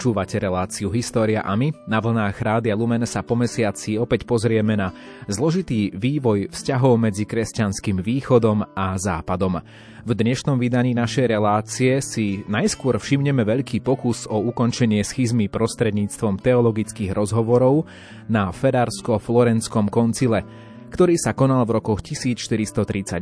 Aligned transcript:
Počúvate 0.00 0.40
reláciu 0.40 0.88
História 0.88 1.44
a 1.44 1.52
my. 1.52 1.76
Na 1.84 2.00
vlnách 2.00 2.40
Rádia 2.40 2.72
Lumen 2.72 3.04
sa 3.04 3.20
po 3.20 3.36
mesiaci 3.36 4.00
opäť 4.00 4.24
pozrieme 4.24 4.72
na 4.72 4.96
zložitý 5.28 5.92
vývoj 5.92 6.48
vzťahov 6.48 6.96
medzi 6.96 7.28
kresťanským 7.28 8.00
východom 8.00 8.64
a 8.72 8.96
západom. 8.96 9.60
V 10.08 10.10
dnešnom 10.16 10.56
vydaní 10.56 10.96
našej 10.96 11.36
relácie 11.36 12.00
si 12.00 12.40
najskôr 12.48 12.96
všimneme 12.96 13.44
veľký 13.44 13.84
pokus 13.84 14.24
o 14.24 14.40
ukončenie 14.40 15.04
schizmy 15.04 15.52
prostredníctvom 15.52 16.40
teologických 16.40 17.12
rozhovorov 17.12 17.84
na 18.24 18.48
Ferársko-Florenskom 18.56 19.92
koncile, 19.92 20.48
ktorý 20.96 21.20
sa 21.20 21.36
konal 21.36 21.68
v 21.68 21.76
rokoch 21.76 22.00
1438 22.00 23.20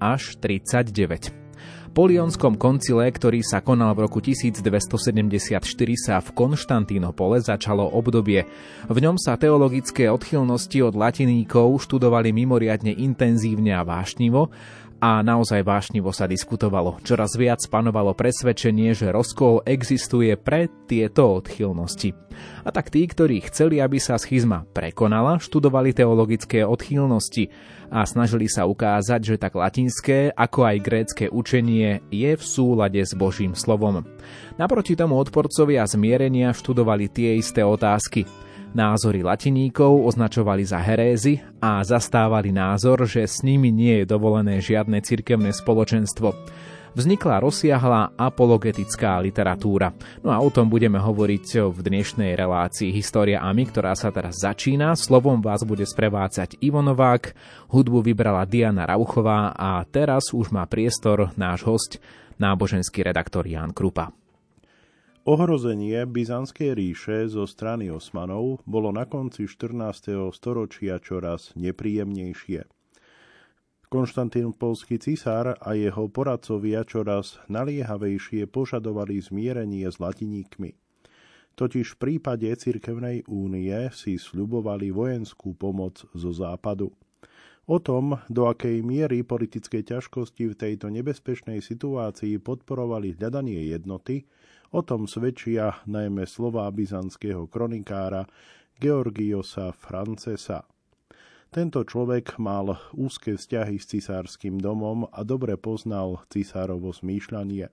až 0.00 0.40
39. 0.40 1.43
Po 1.94 2.10
Lionskom 2.10 2.58
koncile, 2.58 3.06
ktorý 3.06 3.46
sa 3.46 3.62
konal 3.62 3.94
v 3.94 4.10
roku 4.10 4.18
1274, 4.18 5.62
sa 5.94 6.18
v 6.18 6.28
Konštantínopole 6.34 7.38
začalo 7.38 7.86
obdobie. 7.86 8.50
V 8.90 8.98
ňom 8.98 9.14
sa 9.14 9.38
teologické 9.38 10.10
odchylnosti 10.10 10.82
od 10.82 10.98
latiníkov 10.98 11.86
študovali 11.86 12.34
mimoriadne 12.34 12.98
intenzívne 12.98 13.78
a 13.78 13.86
vášnivo 13.86 14.50
a 15.04 15.20
naozaj 15.20 15.60
vášnivo 15.60 16.16
sa 16.16 16.24
diskutovalo. 16.24 16.96
Čoraz 17.04 17.36
viac 17.36 17.60
panovalo 17.68 18.16
presvedčenie, 18.16 18.96
že 18.96 19.12
rozkol 19.12 19.60
existuje 19.68 20.32
pre 20.40 20.72
tieto 20.88 21.44
odchylnosti. 21.44 22.16
A 22.64 22.72
tak 22.72 22.88
tí, 22.88 23.04
ktorí 23.04 23.44
chceli, 23.52 23.84
aby 23.84 24.00
sa 24.00 24.16
schizma 24.16 24.64
prekonala, 24.72 25.36
študovali 25.36 25.92
teologické 25.92 26.64
odchylnosti 26.64 27.52
a 27.92 28.08
snažili 28.08 28.48
sa 28.48 28.64
ukázať, 28.64 29.20
že 29.20 29.36
tak 29.36 29.52
latinské 29.60 30.32
ako 30.32 30.72
aj 30.72 30.76
grécke 30.80 31.24
učenie 31.28 32.00
je 32.08 32.32
v 32.32 32.42
súlade 32.42 33.04
s 33.04 33.12
Božím 33.12 33.52
slovom. 33.52 34.08
Naproti 34.56 34.96
tomu 34.96 35.20
odporcovia 35.20 35.84
zmierenia 35.84 36.56
študovali 36.56 37.12
tie 37.12 37.36
isté 37.36 37.60
otázky– 37.60 38.24
Názory 38.74 39.22
latiníkov 39.22 40.02
označovali 40.02 40.66
za 40.66 40.82
herézy 40.82 41.38
a 41.62 41.78
zastávali 41.86 42.50
názor, 42.50 43.06
že 43.06 43.22
s 43.22 43.46
nimi 43.46 43.70
nie 43.70 44.02
je 44.02 44.10
dovolené 44.10 44.58
žiadne 44.58 44.98
cirkevné 44.98 45.54
spoločenstvo. 45.54 46.34
Vznikla 46.98 47.38
rozsiahla 47.38 48.18
apologetická 48.18 49.22
literatúra. 49.22 49.94
No 50.26 50.34
a 50.34 50.42
o 50.42 50.50
tom 50.50 50.66
budeme 50.66 50.98
hovoriť 50.98 51.70
v 51.70 51.78
dnešnej 51.86 52.34
relácii 52.34 52.90
História 52.90 53.46
AMI, 53.46 53.70
ktorá 53.70 53.94
sa 53.94 54.10
teraz 54.10 54.42
začína. 54.42 54.98
Slovom 54.98 55.38
vás 55.38 55.62
bude 55.62 55.86
sprevádzať 55.86 56.58
Ivo 56.58 56.82
Novák, 56.82 57.30
hudbu 57.70 58.02
vybrala 58.02 58.42
Diana 58.42 58.90
Rauchová 58.90 59.54
a 59.54 59.86
teraz 59.86 60.34
už 60.34 60.50
má 60.50 60.66
priestor 60.66 61.30
náš 61.38 61.62
host, 61.62 62.02
náboženský 62.42 63.06
redaktor 63.06 63.46
Jan 63.46 63.70
Krupa. 63.70 64.23
Ohrozenie 65.24 66.04
Byzantskej 66.04 66.76
ríše 66.76 67.24
zo 67.32 67.48
strany 67.48 67.88
Osmanov 67.88 68.60
bolo 68.68 68.92
na 68.92 69.08
konci 69.08 69.48
14. 69.48 70.12
storočia 70.36 71.00
čoraz 71.00 71.56
nepríjemnejšie. 71.56 72.68
Konštantínopolský 73.88 75.00
cisár 75.00 75.56
a 75.56 75.70
jeho 75.72 76.12
poradcovia 76.12 76.84
čoraz 76.84 77.40
naliehavejšie 77.48 78.44
požadovali 78.52 79.16
zmierenie 79.16 79.88
s 79.88 79.96
latiníkmi. 79.96 80.76
Totiž 81.56 81.96
v 81.96 82.00
prípade 82.04 82.52
Cirkevnej 82.52 83.24
únie 83.24 83.72
si 83.96 84.20
sľubovali 84.20 84.92
vojenskú 84.92 85.56
pomoc 85.56 86.04
zo 86.12 86.36
západu. 86.36 86.92
O 87.64 87.80
tom, 87.80 88.20
do 88.28 88.44
akej 88.44 88.84
miery 88.84 89.24
politické 89.24 89.80
ťažkosti 89.80 90.52
v 90.52 90.58
tejto 90.68 90.92
nebezpečnej 90.92 91.64
situácii 91.64 92.36
podporovali 92.44 93.16
hľadanie 93.16 93.72
jednoty, 93.72 94.28
O 94.74 94.82
tom 94.82 95.06
svedčia 95.06 95.86
najmä 95.86 96.26
slová 96.26 96.66
byzantského 96.74 97.46
kronikára 97.46 98.26
Georgiosa 98.82 99.70
Francesa. 99.70 100.66
Tento 101.54 101.86
človek 101.86 102.42
mal 102.42 102.74
úzke 102.90 103.38
vzťahy 103.38 103.78
s 103.78 103.94
cisárským 103.94 104.58
domom 104.58 105.06
a 105.14 105.22
dobre 105.22 105.54
poznal 105.54 106.26
cisárovo 106.26 106.90
zmýšľanie. 106.90 107.70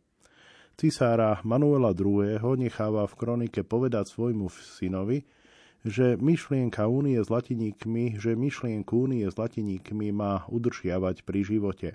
Cisára 0.78 1.42
Manuela 1.42 1.90
II. 1.98 2.38
necháva 2.62 3.10
v 3.10 3.18
kronike 3.18 3.66
povedať 3.66 4.06
svojmu 4.14 4.54
synovi, 4.54 5.26
že 5.82 6.22
myšlienka 6.22 6.86
únie 6.86 7.18
s 7.18 7.34
latiníkmi, 7.34 8.22
že 8.22 8.38
myšlienku 8.38 9.10
únie 9.10 9.26
s 9.26 9.42
latiníkmi 9.42 10.14
má 10.14 10.46
udržiavať 10.54 11.26
pri 11.26 11.42
živote. 11.42 11.90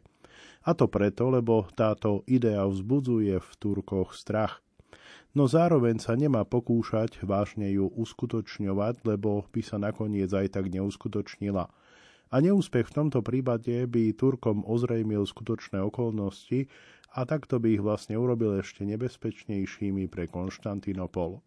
A 0.66 0.74
to 0.74 0.90
preto, 0.90 1.30
lebo 1.30 1.70
táto 1.78 2.26
idea 2.26 2.66
vzbudzuje 2.66 3.38
v 3.38 3.50
Turkoch 3.62 4.10
strach 4.10 4.65
no 5.36 5.44
zároveň 5.44 6.00
sa 6.00 6.16
nemá 6.16 6.48
pokúšať 6.48 7.20
vážne 7.28 7.68
ju 7.68 7.92
uskutočňovať, 7.92 9.04
lebo 9.04 9.44
by 9.52 9.60
sa 9.60 9.76
nakoniec 9.76 10.32
aj 10.32 10.56
tak 10.56 10.72
neuskutočnila. 10.72 11.68
A 12.32 12.36
neúspech 12.42 12.90
v 12.90 12.96
tomto 12.96 13.20
prípade 13.20 13.84
by 13.86 14.16
Turkom 14.16 14.64
ozrejmil 14.66 15.28
skutočné 15.28 15.78
okolnosti 15.78 16.66
a 17.14 17.22
takto 17.28 17.60
by 17.60 17.78
ich 17.78 17.84
vlastne 17.84 18.18
urobil 18.18 18.58
ešte 18.58 18.82
nebezpečnejšími 18.88 20.10
pre 20.10 20.26
Konštantinopol. 20.26 21.44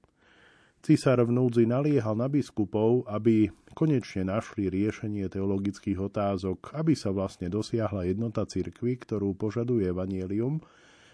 Cisár 0.79 1.19
v 1.27 1.35
núdzi 1.35 1.67
naliehal 1.67 2.15
na 2.15 2.31
biskupov, 2.31 3.03
aby 3.11 3.51
konečne 3.75 4.31
našli 4.31 4.71
riešenie 4.71 5.27
teologických 5.27 5.99
otázok, 5.99 6.71
aby 6.71 6.95
sa 6.95 7.11
vlastne 7.11 7.51
dosiahla 7.51 8.07
jednota 8.07 8.47
cirkvy, 8.47 8.95
ktorú 9.03 9.35
požaduje 9.35 9.91
Evangelium, 9.91 10.63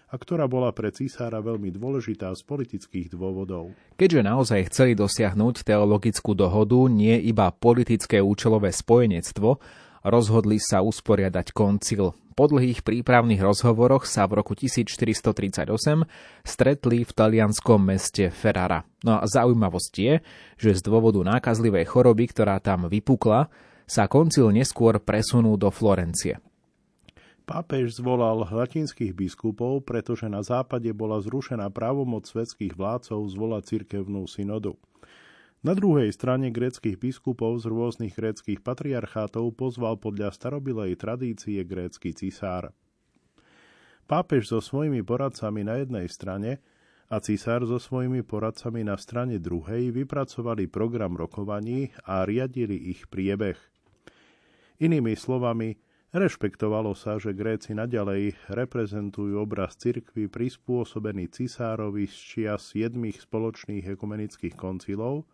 a 0.06 0.14
ktorá 0.14 0.46
bola 0.46 0.70
pre 0.70 0.94
císára 0.94 1.42
veľmi 1.42 1.74
dôležitá 1.74 2.30
z 2.38 2.42
politických 2.46 3.10
dôvodov. 3.10 3.74
Keďže 3.98 4.20
naozaj 4.22 4.60
chceli 4.70 4.92
dosiahnuť 4.94 5.66
teologickú 5.66 6.38
dohodu, 6.38 6.78
nie 6.86 7.18
iba 7.26 7.50
politické 7.50 8.22
účelové 8.22 8.70
spojenectvo, 8.70 9.58
rozhodli 10.06 10.62
sa 10.62 10.86
usporiadať 10.86 11.50
koncil. 11.50 12.14
Po 12.36 12.44
dlhých 12.52 12.84
prípravných 12.84 13.40
rozhovoroch 13.40 14.04
sa 14.04 14.28
v 14.28 14.44
roku 14.44 14.52
1438 14.52 15.72
stretli 16.44 17.00
v 17.00 17.10
talianskom 17.16 17.80
meste 17.80 18.28
Ferrara. 18.28 18.84
No 19.00 19.16
a 19.16 19.24
zaujímavosť 19.24 19.94
je, 19.96 20.14
že 20.60 20.76
z 20.76 20.80
dôvodu 20.84 21.24
nákazlivej 21.24 21.88
choroby, 21.88 22.28
ktorá 22.28 22.60
tam 22.60 22.92
vypukla, 22.92 23.48
sa 23.88 24.04
koncil 24.04 24.52
neskôr 24.52 25.00
presunul 25.00 25.56
do 25.56 25.72
Florencie. 25.72 26.36
Pápež 27.46 28.02
zvolal 28.02 28.42
latinských 28.42 29.14
biskupov, 29.14 29.86
pretože 29.86 30.26
na 30.26 30.42
západe 30.42 30.90
bola 30.90 31.22
zrušená 31.22 31.70
právomoc 31.70 32.26
svetských 32.26 32.74
vládcov 32.74 33.22
zvolať 33.30 33.62
cirkevnú 33.70 34.26
synodu. 34.26 34.74
Na 35.62 35.70
druhej 35.78 36.10
strane 36.10 36.50
gréckých 36.50 36.98
biskupov 36.98 37.62
z 37.62 37.70
rôznych 37.70 38.18
gréckých 38.18 38.66
patriarchátov 38.66 39.54
pozval 39.54 39.94
podľa 39.94 40.34
starobilej 40.34 40.98
tradície 40.98 41.62
grécky 41.62 42.10
cisár. 42.18 42.74
Pápež 44.10 44.50
so 44.50 44.58
svojimi 44.58 45.06
poradcami 45.06 45.62
na 45.62 45.78
jednej 45.78 46.10
strane 46.10 46.58
a 47.06 47.22
cisár 47.22 47.62
so 47.62 47.78
svojimi 47.78 48.26
poradcami 48.26 48.82
na 48.82 48.98
strane 48.98 49.38
druhej 49.38 49.94
vypracovali 49.94 50.66
program 50.66 51.14
rokovaní 51.14 51.94
a 52.02 52.26
riadili 52.26 52.90
ich 52.90 53.06
priebeh. 53.06 53.58
Inými 54.82 55.14
slovami, 55.14 55.85
Rešpektovalo 56.16 56.96
sa, 56.96 57.20
že 57.20 57.36
Gréci 57.36 57.76
naďalej 57.76 58.48
reprezentujú 58.48 59.36
obraz 59.36 59.76
cirkvy 59.76 60.32
prispôsobený 60.32 61.28
cisárovi 61.28 62.08
z 62.08 62.16
čia 62.16 62.54
siedmých 62.56 63.28
spoločných 63.28 63.84
ekumenických 63.84 64.56
koncilov 64.56 65.28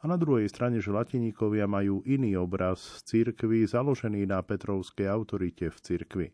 a 0.00 0.08
na 0.08 0.16
druhej 0.16 0.48
strane, 0.48 0.80
že 0.80 0.88
latiníkovia 0.88 1.68
majú 1.68 2.00
iný 2.08 2.32
obraz 2.40 3.04
cirkvy 3.04 3.68
založený 3.68 4.24
na 4.24 4.40
Petrovskej 4.40 5.04
autorite 5.04 5.68
v 5.68 5.78
cirkvi. 5.84 6.26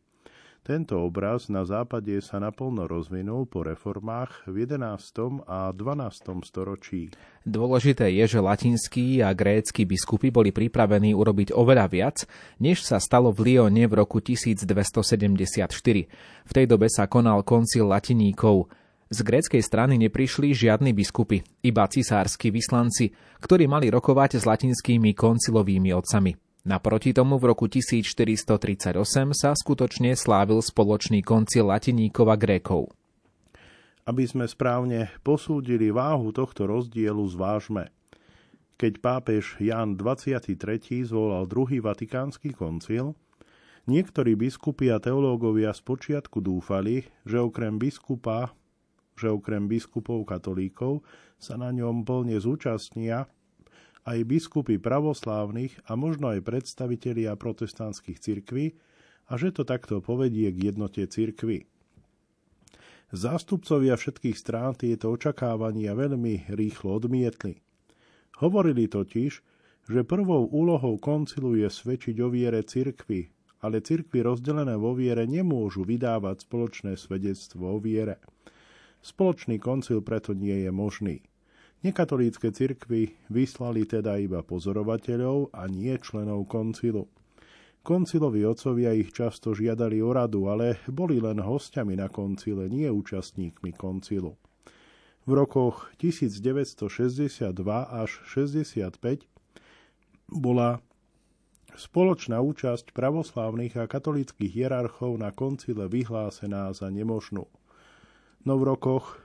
Tento 0.62 0.94
obraz 0.94 1.50
na 1.50 1.66
západe 1.66 2.22
sa 2.22 2.38
naplno 2.38 2.86
rozvinul 2.86 3.50
po 3.50 3.66
reformách 3.66 4.46
v 4.46 4.62
11. 4.62 5.42
a 5.42 5.74
12. 5.74 6.38
storočí. 6.46 7.10
Dôležité 7.42 8.06
je, 8.14 8.22
že 8.30 8.38
latinskí 8.38 9.26
a 9.26 9.34
grécky 9.34 9.82
biskupy 9.82 10.30
boli 10.30 10.54
pripravení 10.54 11.18
urobiť 11.18 11.50
oveľa 11.50 11.86
viac, 11.90 12.30
než 12.62 12.86
sa 12.86 13.02
stalo 13.02 13.34
v 13.34 13.58
Lione 13.58 13.90
v 13.90 14.06
roku 14.06 14.22
1274. 14.22 15.66
V 16.46 16.52
tej 16.54 16.66
dobe 16.70 16.86
sa 16.86 17.10
konal 17.10 17.42
koncil 17.42 17.90
latiníkov. 17.90 18.70
Z 19.10 19.18
gréckej 19.18 19.66
strany 19.66 19.98
neprišli 19.98 20.54
žiadni 20.54 20.94
biskupy, 20.94 21.42
iba 21.66 21.90
cisársky 21.90 22.54
vyslanci, 22.54 23.10
ktorí 23.42 23.66
mali 23.66 23.90
rokovať 23.90 24.38
s 24.38 24.46
latinskými 24.46 25.10
koncilovými 25.10 25.90
otcami. 25.90 26.51
Naproti 26.62 27.10
tomu 27.10 27.42
v 27.42 27.50
roku 27.50 27.66
1438 27.66 28.94
sa 29.34 29.50
skutočne 29.50 30.14
slávil 30.14 30.62
spoločný 30.62 31.18
koncil 31.26 31.66
latiníkov 31.66 32.26
a 32.30 32.36
grékov. 32.38 32.94
Aby 34.06 34.30
sme 34.30 34.46
správne 34.46 35.10
posúdili 35.26 35.90
váhu 35.90 36.30
tohto 36.30 36.70
rozdielu, 36.70 37.22
zvážme. 37.26 37.90
Keď 38.78 39.02
pápež 39.02 39.58
Jan 39.58 39.98
23. 39.98 40.54
zvolal 41.02 41.50
druhý 41.50 41.82
vatikánsky 41.82 42.54
koncil, 42.54 43.18
niektorí 43.90 44.38
biskupy 44.38 44.94
a 44.94 45.02
teológovia 45.02 45.74
spočiatku 45.74 46.38
dúfali, 46.38 47.06
že 47.26 47.42
okrem 47.42 47.78
biskupa 47.78 48.54
že 49.16 49.28
okrem 49.28 49.68
biskupov 49.68 50.24
katolíkov 50.24 51.04
sa 51.36 51.60
na 51.60 51.68
ňom 51.70 52.02
plne 52.02 52.40
zúčastnia 52.40 53.28
aj 54.02 54.18
biskupy 54.26 54.82
pravoslávnych 54.82 55.86
a 55.86 55.94
možno 55.94 56.34
aj 56.34 56.42
predstavitelia 56.42 57.38
protestantských 57.38 58.18
cirkví 58.18 58.74
a 59.30 59.38
že 59.38 59.54
to 59.54 59.62
takto 59.62 60.02
povedie 60.02 60.50
k 60.50 60.74
jednote 60.74 61.06
cirkvy. 61.06 61.66
Zástupcovia 63.12 63.94
všetkých 63.94 64.36
strán 64.36 64.72
tieto 64.72 65.12
očakávania 65.12 65.92
veľmi 65.92 66.48
rýchlo 66.56 66.96
odmietli. 66.96 67.60
Hovorili 68.40 68.88
totiž, 68.88 69.32
že 69.86 70.08
prvou 70.08 70.48
úlohou 70.48 70.96
koncilu 70.96 71.58
je 71.58 71.68
svedčiť 71.68 72.16
o 72.24 72.32
viere 72.32 72.64
cirkvy, 72.64 73.28
ale 73.62 73.84
cirkvy 73.84 74.24
rozdelené 74.24 74.74
vo 74.80 74.96
viere 74.96 75.28
nemôžu 75.28 75.84
vydávať 75.86 76.48
spoločné 76.48 76.96
svedectvo 76.96 77.76
o 77.76 77.78
viere. 77.78 78.18
Spoločný 79.02 79.58
koncil 79.60 80.00
preto 80.00 80.32
nie 80.32 80.64
je 80.64 80.70
možný. 80.72 81.16
Nekatolícke 81.82 82.54
cirkvy 82.54 83.10
vyslali 83.26 83.82
teda 83.82 84.14
iba 84.14 84.38
pozorovateľov 84.46 85.50
a 85.50 85.66
nie 85.66 85.90
členov 85.98 86.46
koncilu. 86.46 87.10
Koncilovi 87.82 88.46
otcovia 88.46 88.94
ich 88.94 89.10
často 89.10 89.50
žiadali 89.50 89.98
o 89.98 90.14
radu, 90.14 90.46
ale 90.46 90.78
boli 90.86 91.18
len 91.18 91.42
hostiami 91.42 91.98
na 91.98 92.06
koncile, 92.06 92.70
nie 92.70 92.86
účastníkmi 92.86 93.74
koncilu. 93.74 94.38
V 95.26 95.30
rokoch 95.34 95.90
1962 95.98 97.50
až 97.90 98.10
65 98.30 99.26
bola 100.30 100.78
spoločná 101.74 102.38
účasť 102.38 102.94
pravoslávnych 102.94 103.74
a 103.78 103.90
katolických 103.90 104.50
hierarchov 104.54 105.18
na 105.18 105.34
koncile 105.34 105.90
vyhlásená 105.90 106.70
za 106.74 106.90
nemožnú. 106.94 107.50
No 108.42 108.54
v 108.58 108.62
rokoch 108.66 109.21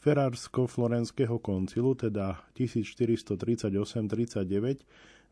Ferrarsko-Florenského 0.00 1.36
koncilu, 1.44 1.92
teda 1.92 2.40
1438-39, 2.56 4.80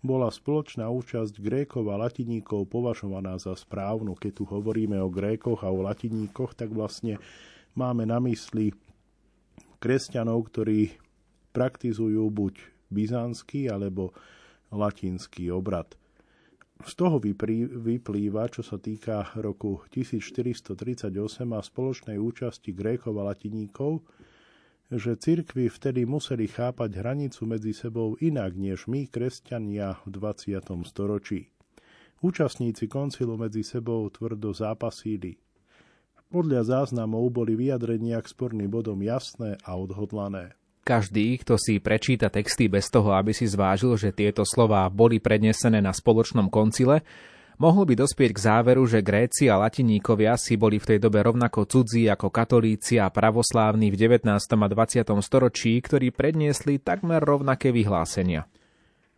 bola 0.04 0.28
spoločná 0.30 0.86
účasť 0.86 1.42
Grékov 1.42 1.90
a 1.90 1.98
Latiníkov 1.98 2.70
považovaná 2.70 3.34
za 3.40 3.56
správnu. 3.56 4.14
Keď 4.14 4.32
tu 4.36 4.44
hovoríme 4.46 5.00
o 5.00 5.10
Grékoch 5.10 5.66
a 5.66 5.72
o 5.72 5.82
Latiníkoch, 5.82 6.54
tak 6.54 6.70
vlastne 6.70 7.18
máme 7.74 8.06
na 8.06 8.22
mysli 8.22 8.70
kresťanov, 9.82 10.46
ktorí 10.52 10.94
praktizujú 11.50 12.30
buď 12.30 12.54
byzantský 12.94 13.66
alebo 13.72 14.14
latinský 14.70 15.50
obrad. 15.50 15.98
Z 16.78 16.94
toho 16.94 17.18
vyplýva, 17.18 18.46
čo 18.54 18.62
sa 18.62 18.78
týka 18.78 19.34
roku 19.34 19.82
1438 19.90 21.10
a 21.50 21.58
spoločnej 21.58 22.22
účasti 22.22 22.70
Grékov 22.70 23.18
a 23.18 23.34
Latiníkov, 23.34 23.98
že 24.88 25.20
cirkvy 25.20 25.68
vtedy 25.68 26.08
museli 26.08 26.48
chápať 26.48 26.96
hranicu 26.96 27.44
medzi 27.44 27.76
sebou 27.76 28.16
inak 28.24 28.56
než 28.56 28.88
my, 28.88 29.04
kresťania 29.04 30.00
v 30.08 30.16
20. 30.16 30.64
storočí. 30.88 31.52
Účastníci 32.24 32.88
koncilu 32.88 33.36
medzi 33.36 33.62
sebou 33.62 34.08
tvrdo 34.08 34.50
zápasíli. 34.50 35.38
Podľa 36.28 36.60
záznamov 36.64 37.32
boli 37.32 37.56
vyjadrenia 37.56 38.20
k 38.20 38.28
sporným 38.28 38.68
bodom 38.68 39.00
jasné 39.00 39.56
a 39.64 39.76
odhodlané. 39.76 40.56
Každý, 40.84 41.36
kto 41.44 41.60
si 41.60 41.84
prečíta 41.84 42.32
texty 42.32 42.64
bez 42.64 42.88
toho, 42.88 43.12
aby 43.12 43.36
si 43.36 43.44
zvážil, 43.44 43.92
že 44.00 44.08
tieto 44.08 44.40
slová 44.48 44.88
boli 44.88 45.20
prednesené 45.20 45.84
na 45.84 45.92
spoločnom 45.92 46.48
koncile, 46.48 47.04
mohol 47.58 47.84
by 47.84 47.94
dospieť 47.98 48.30
k 48.34 48.42
záveru, 48.42 48.86
že 48.86 49.04
Gréci 49.04 49.50
a 49.50 49.58
latiníkovia 49.58 50.38
si 50.38 50.54
boli 50.54 50.78
v 50.78 50.94
tej 50.94 50.98
dobe 51.02 51.22
rovnako 51.22 51.66
cudzí 51.66 52.06
ako 52.06 52.30
katolíci 52.30 52.96
a 53.02 53.10
pravoslávni 53.10 53.90
v 53.90 53.96
19. 53.98 54.30
a 54.38 54.66
20. 54.70 55.04
storočí, 55.20 55.76
ktorí 55.82 56.14
predniesli 56.14 56.78
takmer 56.78 57.20
rovnaké 57.20 57.74
vyhlásenia. 57.74 58.46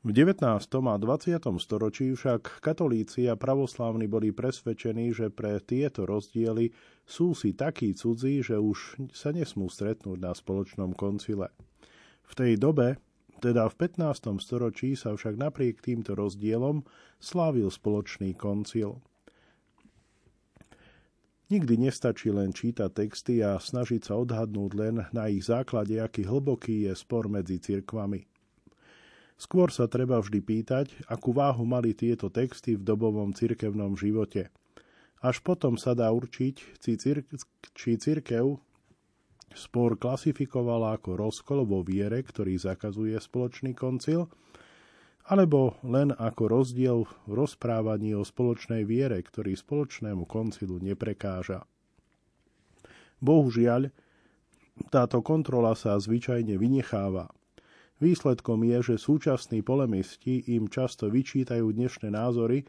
V 0.00 0.16
19. 0.16 0.40
a 0.64 0.96
20. 0.96 1.44
storočí 1.60 2.16
však 2.16 2.64
katolíci 2.64 3.28
a 3.28 3.36
pravoslávni 3.36 4.08
boli 4.08 4.32
presvedčení, 4.32 5.12
že 5.12 5.28
pre 5.28 5.60
tieto 5.60 6.08
rozdiely 6.08 6.72
sú 7.04 7.36
si 7.36 7.52
takí 7.52 7.92
cudzí, 7.92 8.40
že 8.40 8.56
už 8.56 8.96
sa 9.12 9.28
nesmú 9.28 9.68
stretnúť 9.68 10.16
na 10.16 10.32
spoločnom 10.32 10.96
koncile. 10.96 11.52
V 12.24 12.32
tej 12.32 12.56
dobe 12.56 12.96
teda 13.40 13.72
v 13.72 13.74
15. 13.88 14.36
storočí 14.38 14.92
sa 14.94 15.16
však 15.16 15.40
napriek 15.40 15.80
týmto 15.80 16.12
rozdielom 16.12 16.84
slávil 17.16 17.72
spoločný 17.72 18.36
koncil. 18.36 19.00
Nikdy 21.50 21.90
nestačí 21.90 22.30
len 22.30 22.54
čítať 22.54 22.94
texty 22.94 23.42
a 23.42 23.58
snažiť 23.58 24.06
sa 24.06 24.14
odhadnúť 24.22 24.70
len 24.78 25.02
na 25.10 25.26
ich 25.26 25.42
základe, 25.50 25.98
aký 25.98 26.22
hlboký 26.22 26.86
je 26.86 26.94
spor 26.94 27.26
medzi 27.26 27.58
cirkvami. 27.58 28.22
Skôr 29.34 29.72
sa 29.74 29.90
treba 29.90 30.20
vždy 30.20 30.38
pýtať, 30.44 30.86
akú 31.10 31.34
váhu 31.34 31.66
mali 31.66 31.96
tieto 31.96 32.30
texty 32.30 32.76
v 32.76 32.86
dobovom 32.86 33.34
cirkevnom 33.34 33.98
živote. 33.98 34.52
Až 35.24 35.42
potom 35.42 35.74
sa 35.74 35.96
dá 35.96 36.12
určiť, 36.12 36.78
či 37.74 37.90
cirkev 37.98 38.62
Spor 39.50 39.98
klasifikovala 39.98 40.94
ako 40.98 41.18
rozkol 41.18 41.66
vo 41.66 41.82
viere, 41.82 42.22
ktorý 42.22 42.54
zakazuje 42.54 43.18
spoločný 43.18 43.74
koncil, 43.74 44.30
alebo 45.26 45.78
len 45.86 46.14
ako 46.14 46.42
rozdiel 46.50 46.98
v 47.26 47.32
rozprávaní 47.34 48.14
o 48.18 48.26
spoločnej 48.26 48.82
viere, 48.86 49.18
ktorý 49.22 49.54
spoločnému 49.54 50.26
koncilu 50.26 50.78
neprekáža. 50.82 51.66
Bohužiaľ, 53.20 53.92
táto 54.88 55.20
kontrola 55.20 55.76
sa 55.76 55.98
zvyčajne 56.00 56.56
vynecháva. 56.56 57.28
Výsledkom 58.00 58.64
je, 58.64 58.94
že 58.94 58.96
súčasní 58.96 59.60
polemisti 59.60 60.40
im 60.56 60.72
často 60.72 61.12
vyčítajú 61.12 61.68
dnešné 61.68 62.08
názory, 62.16 62.64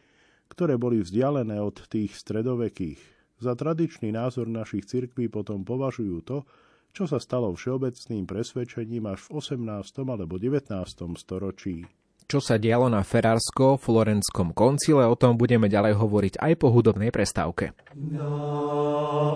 ktoré 0.51 0.75
boli 0.75 0.99
vzdialené 0.99 1.55
od 1.63 1.87
tých 1.87 2.19
stredovekých. 2.19 2.99
Za 3.39 3.55
tradičný 3.55 4.11
názor 4.11 4.51
našich 4.51 4.85
cirkví 4.85 5.31
potom 5.31 5.63
považujú 5.63 6.17
to, 6.27 6.43
čo 6.91 7.07
sa 7.07 7.17
stalo 7.19 7.51
všeobecným 7.55 8.27
presvedčením 8.27 9.07
až 9.07 9.27
v 9.27 9.39
18. 9.39 10.07
alebo 10.07 10.35
19. 10.35 10.71
storočí. 11.19 11.87
Čo 12.31 12.39
sa 12.39 12.55
dialo 12.55 12.87
na 12.87 13.03
Ferrarsko-Florenskom 13.03 14.55
koncile, 14.55 15.03
o 15.03 15.19
tom 15.19 15.35
budeme 15.35 15.67
ďalej 15.67 15.99
hovoriť 15.99 16.33
aj 16.39 16.53
po 16.55 16.71
hudobnej 16.71 17.11
prestávke. 17.11 17.75
No, 17.91 18.31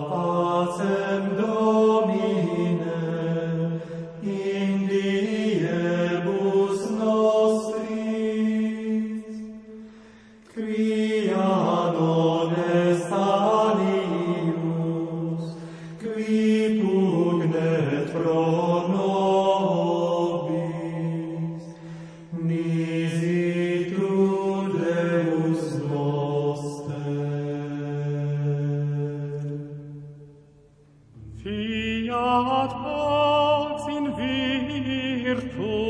Propter 0.08 1.75
fiat 31.66 32.72
pax 32.82 33.88
in 33.96 34.06
virtu. 34.16 35.85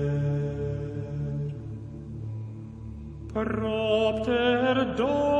propter 3.34 4.96
Domine 4.98 5.35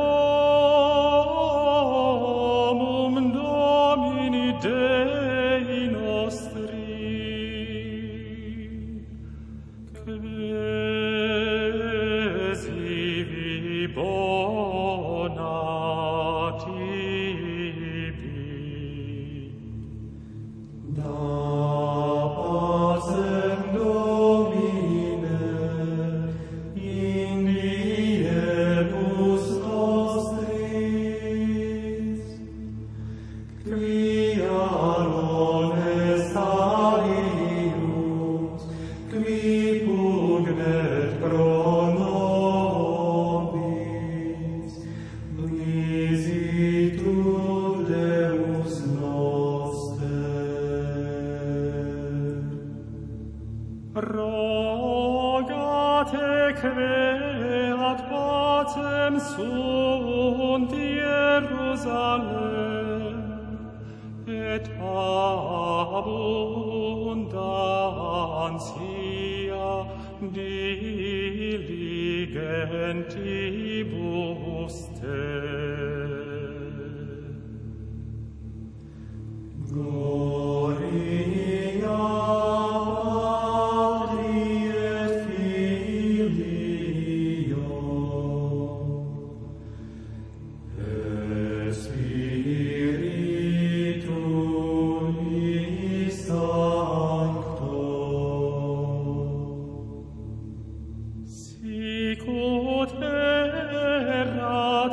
Na 104.34 104.90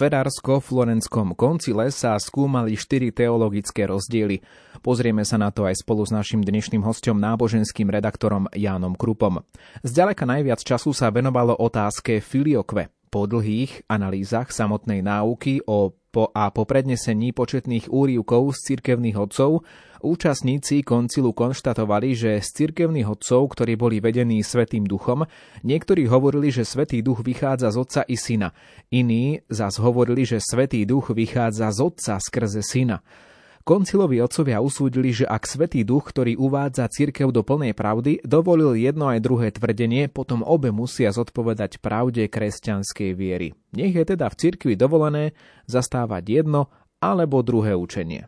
Ferrarsko-Florenskom 0.00 1.36
koncile 1.36 1.92
sa 1.92 2.16
skúmali 2.16 2.72
štyri 2.72 3.12
teologické 3.12 3.84
rozdiely. 3.84 4.40
Pozrieme 4.80 5.28
sa 5.28 5.36
na 5.36 5.52
to 5.52 5.68
aj 5.68 5.84
spolu 5.84 6.08
s 6.08 6.08
našim 6.08 6.40
dnešným 6.40 6.80
hostom, 6.80 7.20
náboženským 7.20 7.84
redaktorom 7.92 8.48
Jánom 8.56 8.96
Krupom. 8.96 9.44
Zďaleka 9.84 10.24
najviac 10.24 10.64
času 10.64 10.96
sa 10.96 11.12
venovalo 11.12 11.52
otázke 11.52 12.24
filiokve. 12.24 12.88
Po 13.12 13.28
dlhých 13.28 13.92
analýzach 13.92 14.48
samotnej 14.48 15.04
náuky 15.04 15.60
o 15.68 15.92
po 16.10 16.28
a 16.34 16.50
po 16.50 16.66
prednesení 16.66 17.30
početných 17.30 17.86
úrivkov 17.88 18.58
z 18.58 18.74
cirkevných 18.74 19.16
odcov 19.16 19.62
účastníci 20.02 20.82
koncilu 20.82 21.36
konštatovali, 21.36 22.16
že 22.16 22.40
z 22.40 22.48
cirkevných 22.66 23.08
odcov, 23.08 23.52
ktorí 23.54 23.76
boli 23.76 23.96
vedení 24.00 24.40
Svetým 24.40 24.84
duchom, 24.88 25.28
niektorí 25.62 26.08
hovorili, 26.08 26.50
že 26.50 26.66
Svetý 26.66 27.04
duch 27.04 27.20
vychádza 27.20 27.70
z 27.70 27.76
Otca 27.78 28.02
i 28.08 28.16
Syna. 28.16 28.50
Iní 28.90 29.44
zas 29.46 29.78
hovorili, 29.78 30.24
že 30.24 30.40
Svetý 30.40 30.88
duch 30.88 31.12
vychádza 31.12 31.70
z 31.70 31.78
Otca 31.84 32.16
skrze 32.18 32.64
Syna. 32.64 33.04
Konciloví 33.60 34.24
otcovia 34.24 34.64
usúdili, 34.64 35.12
že 35.12 35.28
ak 35.28 35.44
Svetý 35.44 35.84
duch, 35.84 36.08
ktorý 36.08 36.32
uvádza 36.40 36.88
cirkev 36.88 37.28
do 37.28 37.44
plnej 37.44 37.76
pravdy, 37.76 38.24
dovolil 38.24 38.72
jedno 38.72 39.12
aj 39.12 39.20
druhé 39.20 39.52
tvrdenie, 39.52 40.08
potom 40.08 40.40
obe 40.40 40.72
musia 40.72 41.12
zodpovedať 41.12 41.76
pravde 41.84 42.24
kresťanskej 42.24 43.10
viery. 43.12 43.52
Nech 43.76 43.92
je 43.92 44.04
teda 44.16 44.32
v 44.32 44.38
cirkvi 44.40 44.74
dovolené 44.80 45.36
zastávať 45.68 46.40
jedno 46.40 46.72
alebo 47.04 47.44
druhé 47.44 47.76
učenie. 47.76 48.24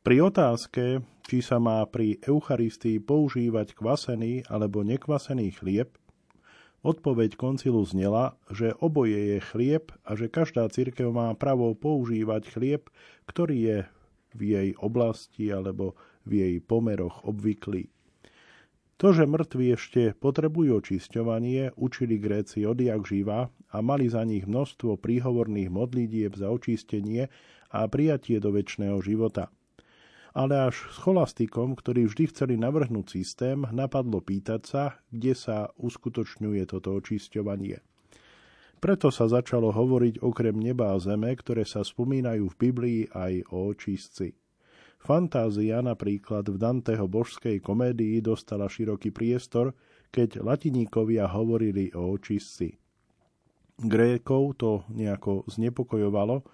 Pri 0.00 0.16
otázke, 0.24 1.04
či 1.28 1.38
sa 1.44 1.60
má 1.60 1.84
pri 1.84 2.20
Eucharistii 2.24 3.04
používať 3.04 3.76
kvasený 3.76 4.48
alebo 4.48 4.80
nekvasený 4.80 5.60
chlieb, 5.60 5.92
Odpoveď 6.84 7.40
koncilu 7.40 7.80
znela, 7.88 8.36
že 8.52 8.76
oboje 8.76 9.16
je 9.16 9.38
chlieb 9.40 9.88
a 10.04 10.20
že 10.20 10.28
každá 10.28 10.68
cirkev 10.68 11.16
má 11.16 11.32
právo 11.32 11.72
používať 11.72 12.52
chlieb, 12.52 12.92
ktorý 13.24 13.56
je 13.56 13.78
v 14.34 14.40
jej 14.54 14.68
oblasti 14.76 15.48
alebo 15.48 15.94
v 16.26 16.42
jej 16.42 16.54
pomeroch 16.60 17.24
obvyklý. 17.24 17.88
To, 19.02 19.10
že 19.10 19.26
mŕtvi 19.26 19.74
ešte 19.74 20.02
potrebujú 20.14 20.78
očisťovanie, 20.78 21.74
učili 21.74 22.14
Gréci 22.14 22.62
odjak 22.62 23.02
živa 23.02 23.50
a 23.74 23.76
mali 23.82 24.06
za 24.06 24.22
nich 24.22 24.46
množstvo 24.46 25.02
príhovorných 25.02 25.70
modlitieb 25.70 26.38
za 26.38 26.46
očistenie 26.50 27.26
a 27.74 27.90
prijatie 27.90 28.38
do 28.38 28.54
väčšného 28.54 29.02
života. 29.02 29.50
Ale 30.34 30.70
až 30.70 30.78
scholastikom, 30.94 31.74
ktorí 31.74 32.06
vždy 32.06 32.30
chceli 32.30 32.54
navrhnúť 32.54 33.06
systém, 33.18 33.66
napadlo 33.70 34.22
pýtať 34.22 34.62
sa, 34.62 34.84
kde 35.10 35.34
sa 35.34 35.70
uskutočňuje 35.78 36.62
toto 36.70 36.94
očisťovanie– 36.94 37.82
Preto 38.84 39.08
sa 39.08 39.24
začalo 39.24 39.72
hovoriť 39.72 40.20
okrem 40.20 40.60
neba 40.60 40.92
a 40.92 41.00
zeme, 41.00 41.32
ktoré 41.32 41.64
sa 41.64 41.80
spomínajú 41.80 42.52
v 42.52 42.58
Biblii 42.68 43.00
aj 43.16 43.48
o 43.48 43.72
očistci. 43.72 44.36
Fantázia 45.00 45.80
napríklad 45.80 46.44
v 46.52 46.60
Danteho 46.60 47.08
božskej 47.08 47.64
komédii 47.64 48.20
dostala 48.20 48.68
široký 48.68 49.08
priestor, 49.08 49.72
keď 50.12 50.44
latiníkovia 50.44 51.32
hovorili 51.32 51.96
o 51.96 52.12
očistci. 52.12 52.76
Grékov 53.80 54.60
to 54.60 54.84
nejako 54.92 55.48
znepokojovalo, 55.48 56.44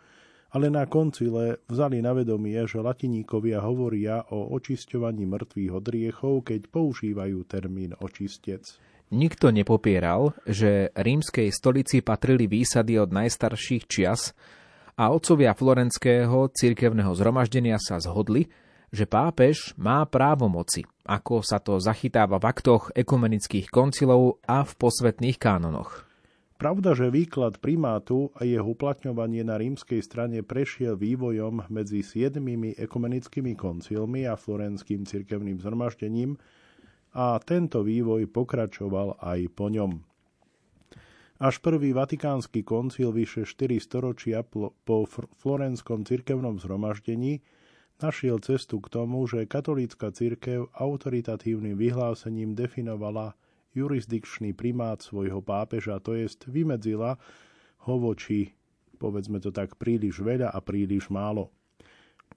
ale 0.55 0.71
na 0.71 0.87
koncile 0.87 1.67
vzali 1.67 1.99
na 1.99 2.15
vedomie, 2.15 2.63
že 2.63 2.79
latiníkovia 2.79 3.59
hovoria 3.59 4.23
o 4.31 4.55
očisťovaní 4.55 5.27
mŕtvych 5.27 5.73
od 5.75 5.87
riechov, 5.91 6.35
keď 6.47 6.71
používajú 6.71 7.43
termín 7.51 7.99
očistec. 7.99 8.71
Nikto 9.11 9.51
nepopieral, 9.51 10.39
že 10.47 10.95
rímskej 10.95 11.51
stolici 11.51 11.99
patrili 11.99 12.47
výsady 12.47 12.95
od 12.95 13.11
najstarších 13.11 13.91
čias 13.91 14.39
a 14.95 15.11
otcovia 15.11 15.51
florenského 15.51 16.47
cirkevného 16.55 17.11
zhromaždenia 17.19 17.75
sa 17.83 17.99
zhodli, 17.99 18.47
že 18.95 19.11
pápež 19.11 19.75
má 19.75 20.07
právomoci, 20.07 20.87
ako 21.03 21.43
sa 21.43 21.59
to 21.59 21.83
zachytáva 21.83 22.39
v 22.39 22.49
aktoch 22.55 22.95
ekumenických 22.95 23.67
koncilov 23.67 24.39
a 24.47 24.63
v 24.63 24.73
posvetných 24.79 25.43
kánonoch. 25.43 26.07
Pravda, 26.61 26.93
že 26.93 27.09
výklad 27.09 27.57
primátu 27.59 28.31
a 28.37 28.45
jeho 28.45 28.77
uplatňovanie 28.77 29.43
na 29.43 29.57
rímskej 29.57 30.05
strane 30.05 30.45
prešiel 30.45 30.95
vývojom 30.95 31.67
medzi 31.73 32.05
siedmými 32.05 32.77
ekumenickými 32.77 33.57
koncilmi 33.57 34.29
a 34.29 34.37
florenským 34.37 35.09
cirkevným 35.09 35.57
zhromaždením, 35.59 36.37
a 37.15 37.39
tento 37.43 37.83
vývoj 37.83 38.31
pokračoval 38.31 39.19
aj 39.19 39.41
po 39.55 39.67
ňom. 39.67 39.93
Až 41.41 41.65
prvý 41.65 41.97
vatikánsky 41.97 42.61
koncil 42.61 43.17
vyše 43.17 43.49
4 43.49 43.81
storočia 43.81 44.45
po 44.45 44.99
florenskom 45.41 46.05
cirkevnom 46.05 46.61
zhromaždení 46.61 47.41
našiel 48.01 48.41
cestu 48.45 48.81
k 48.81 48.93
tomu, 48.93 49.25
že 49.25 49.49
katolícka 49.49 50.13
cirkev 50.13 50.69
autoritatívnym 50.77 51.77
vyhlásením 51.77 52.53
definovala 52.53 53.37
jurisdikčný 53.73 54.53
primát 54.53 55.01
svojho 55.01 55.41
pápeža, 55.41 56.01
to 56.01 56.13
jest 56.17 56.45
vymedzila 56.45 57.17
ho 57.89 57.95
voči, 57.97 58.53
povedzme 59.01 59.41
to 59.41 59.49
tak, 59.49 59.81
príliš 59.81 60.21
veľa 60.21 60.53
a 60.53 60.59
príliš 60.61 61.09
málo 61.09 61.49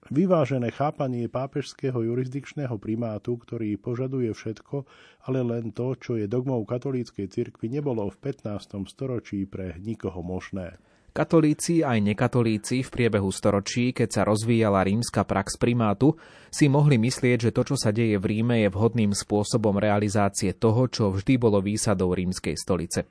vyvážené 0.09 0.73
chápanie 0.73 1.29
pápežského 1.31 2.03
jurisdikčného 2.03 2.75
primátu, 2.81 3.39
ktorý 3.39 3.77
požaduje 3.79 4.33
všetko, 4.33 4.83
ale 5.29 5.39
len 5.45 5.71
to, 5.71 5.95
čo 5.95 6.19
je 6.19 6.27
dogmou 6.27 6.65
katolíckej 6.67 7.29
cirkvi, 7.31 7.71
nebolo 7.71 8.09
v 8.09 8.17
15. 8.19 8.83
storočí 8.89 9.47
pre 9.47 9.77
nikoho 9.79 10.19
možné. 10.19 10.81
Katolíci 11.13 11.85
aj 11.85 12.01
nekatolíci 12.01 12.81
v 12.81 12.89
priebehu 12.89 13.29
storočí, 13.29 13.93
keď 13.93 14.09
sa 14.09 14.21
rozvíjala 14.25 14.81
rímska 14.81 15.21
prax 15.21 15.61
primátu, 15.61 16.17
si 16.49 16.65
mohli 16.65 16.97
myslieť, 16.97 17.37
že 17.37 17.53
to, 17.53 17.61
čo 17.69 17.75
sa 17.77 17.93
deje 17.93 18.17
v 18.17 18.25
Ríme, 18.25 18.65
je 18.65 18.73
vhodným 18.73 19.13
spôsobom 19.13 19.77
realizácie 19.77 20.57
toho, 20.57 20.89
čo 20.89 21.13
vždy 21.13 21.37
bolo 21.37 21.61
výsadou 21.61 22.17
rímskej 22.17 22.57
stolice. 22.57 23.05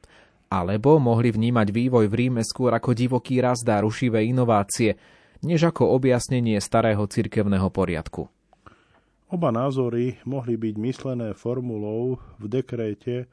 Alebo 0.50 0.98
mohli 0.98 1.30
vnímať 1.30 1.70
vývoj 1.70 2.10
v 2.10 2.14
Ríme 2.26 2.42
skôr 2.42 2.74
ako 2.74 2.90
divoký 2.90 3.38
rast 3.38 3.70
a 3.70 3.78
rušivé 3.78 4.26
inovácie, 4.26 4.98
než 5.42 5.68
ako 5.68 5.90
objasnenie 5.92 6.58
starého 6.62 7.04
cirkevného 7.06 7.68
poriadku. 7.68 8.30
Oba 9.32 9.48
názory 9.48 10.20
mohli 10.28 10.54
byť 10.60 10.74
myslené 10.78 11.28
formulou 11.34 12.20
v 12.38 12.44
dekréte 12.46 13.26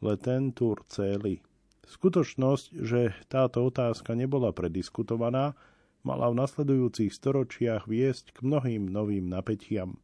Letentur 0.00 0.82
celi. 0.88 1.40
Skutočnosť, 1.84 2.80
že 2.80 3.12
táto 3.28 3.64
otázka 3.68 4.16
nebola 4.16 4.56
prediskutovaná, 4.56 5.52
mala 6.00 6.28
v 6.32 6.40
nasledujúcich 6.40 7.12
storočiach 7.12 7.84
viesť 7.84 8.36
k 8.36 8.38
mnohým 8.40 8.88
novým 8.88 9.28
napätiam. 9.28 10.00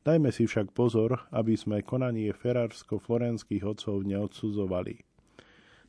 Dajme 0.00 0.32
si 0.32 0.48
však 0.48 0.72
pozor, 0.72 1.28
aby 1.28 1.56
sme 1.56 1.84
konanie 1.84 2.32
ferársko-florenských 2.32 3.64
otcov 3.64 4.00
neodsudzovali. 4.04 5.04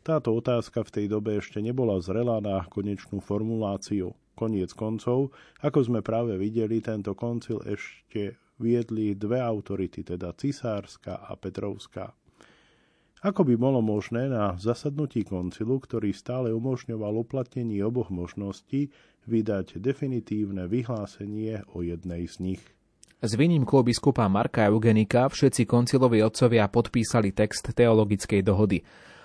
Táto 0.03 0.35
otázka 0.35 0.83
v 0.83 0.91
tej 0.91 1.05
dobe 1.07 1.39
ešte 1.39 1.63
nebola 1.63 1.99
zrelá 2.03 2.43
na 2.43 2.63
konečnú 2.67 3.23
formuláciu. 3.23 4.11
Koniec 4.41 4.73
koncov, 4.73 5.29
ako 5.61 5.85
sme 5.85 6.01
práve 6.01 6.33
videli, 6.33 6.81
tento 6.81 7.13
koncil 7.13 7.61
ešte 7.61 8.41
viedli 8.57 9.13
dve 9.13 9.37
autority, 9.37 10.01
teda 10.01 10.33
cisárska 10.33 11.21
a 11.21 11.37
petrovská. 11.37 12.09
Ako 13.21 13.45
by 13.45 13.53
bolo 13.53 13.85
možné 13.85 14.25
na 14.25 14.57
zasadnutí 14.57 15.29
koncilu, 15.29 15.77
ktorý 15.77 16.09
stále 16.09 16.49
umožňoval 16.57 17.21
uplatnenie 17.21 17.85
oboch 17.85 18.09
možností, 18.09 18.89
vydať 19.29 19.77
definitívne 19.77 20.65
vyhlásenie 20.65 21.61
o 21.77 21.85
jednej 21.85 22.25
z 22.25 22.35
nich? 22.41 22.63
S 23.21 23.37
výnimkou 23.37 23.85
biskupa 23.85 24.25
Marka 24.25 24.65
Eugenika 24.65 25.29
všetci 25.29 25.69
konciloví 25.69 26.25
otcovia 26.25 26.65
podpísali 26.65 27.29
text 27.29 27.69
teologickej 27.77 28.41
dohody 28.41 28.81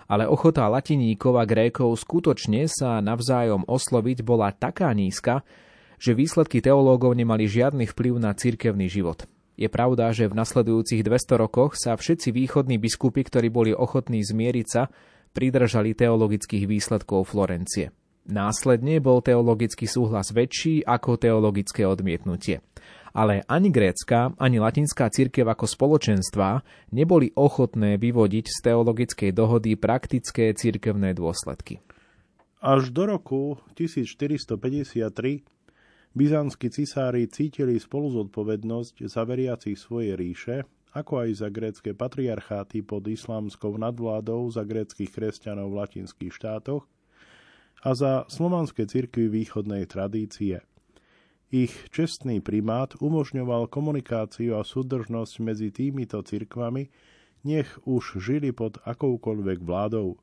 ale 0.07 0.27
ochota 0.27 0.67
latiníkov 0.71 1.35
a 1.39 1.45
grékov 1.45 1.99
skutočne 1.99 2.71
sa 2.71 3.03
navzájom 3.03 3.67
osloviť 3.67 4.23
bola 4.23 4.55
taká 4.55 4.91
nízka, 4.95 5.43
že 5.99 6.15
výsledky 6.15 6.63
teológov 6.63 7.15
nemali 7.15 7.47
žiadny 7.51 7.91
vplyv 7.91 8.15
na 8.23 8.33
cirkevný 8.35 8.87
život. 8.87 9.27
Je 9.57 9.73
pravda, 9.73 10.13
že 10.13 10.29
v 10.29 10.37
nasledujúcich 10.37 11.01
200 11.01 11.43
rokoch 11.43 11.81
sa 11.81 11.97
všetci 11.97 12.29
východní 12.29 12.77
biskupy, 12.77 13.25
ktorí 13.25 13.49
boli 13.49 13.73
ochotní 13.73 14.21
zmieriť 14.21 14.67
sa, 14.69 14.93
pridržali 15.33 15.97
teologických 15.97 16.69
výsledkov 16.69 17.33
Florencie. 17.33 17.93
Následne 18.27 19.01
bol 19.01 19.23
teologický 19.23 19.89
súhlas 19.89 20.35
väčší 20.35 20.85
ako 20.85 21.17
teologické 21.17 21.87
odmietnutie 21.87 22.61
ale 23.17 23.41
ani 23.49 23.73
grécka, 23.73 24.37
ani 24.37 24.61
latinská 24.61 25.09
církev 25.09 25.49
ako 25.49 25.65
spoločenstva 25.65 26.61
neboli 26.93 27.33
ochotné 27.33 27.97
vyvodiť 27.97 28.45
z 28.53 28.59
teologickej 28.61 29.33
dohody 29.33 29.73
praktické 29.81 30.53
cirkevné 30.53 31.17
dôsledky. 31.17 31.81
Až 32.61 32.93
do 32.93 33.09
roku 33.09 33.57
1453 33.73 35.09
byzantskí 36.13 36.69
cisári 36.69 37.25
cítili 37.33 37.81
spolu 37.81 38.13
zodpovednosť 38.21 39.09
za 39.09 39.25
veriacich 39.25 39.81
svojej 39.81 40.13
ríše, 40.13 40.69
ako 40.93 41.25
aj 41.25 41.31
za 41.41 41.49
grécké 41.49 41.97
patriarcháty 41.97 42.85
pod 42.85 43.09
islámskou 43.09 43.81
nadvládou 43.81 44.53
za 44.53 44.61
gréckých 44.61 45.09
kresťanov 45.09 45.73
v 45.73 45.79
latinských 45.81 46.33
štátoch 46.33 46.85
a 47.81 47.91
za 47.97 48.29
slovanské 48.29 48.85
cirkvy 48.85 49.33
východnej 49.33 49.89
tradície– 49.89 50.61
ich 51.51 51.73
čestný 51.95 52.43
primát 52.43 52.99
umožňoval 52.99 53.71
komunikáciu 53.71 54.59
a 54.59 54.67
súdržnosť 54.67 55.35
medzi 55.43 55.69
týmito 55.71 56.19
cirkvami, 56.23 56.91
nech 57.47 57.71
už 57.87 58.19
žili 58.19 58.51
pod 58.51 58.83
akoukoľvek 58.83 59.63
vládou. 59.63 60.19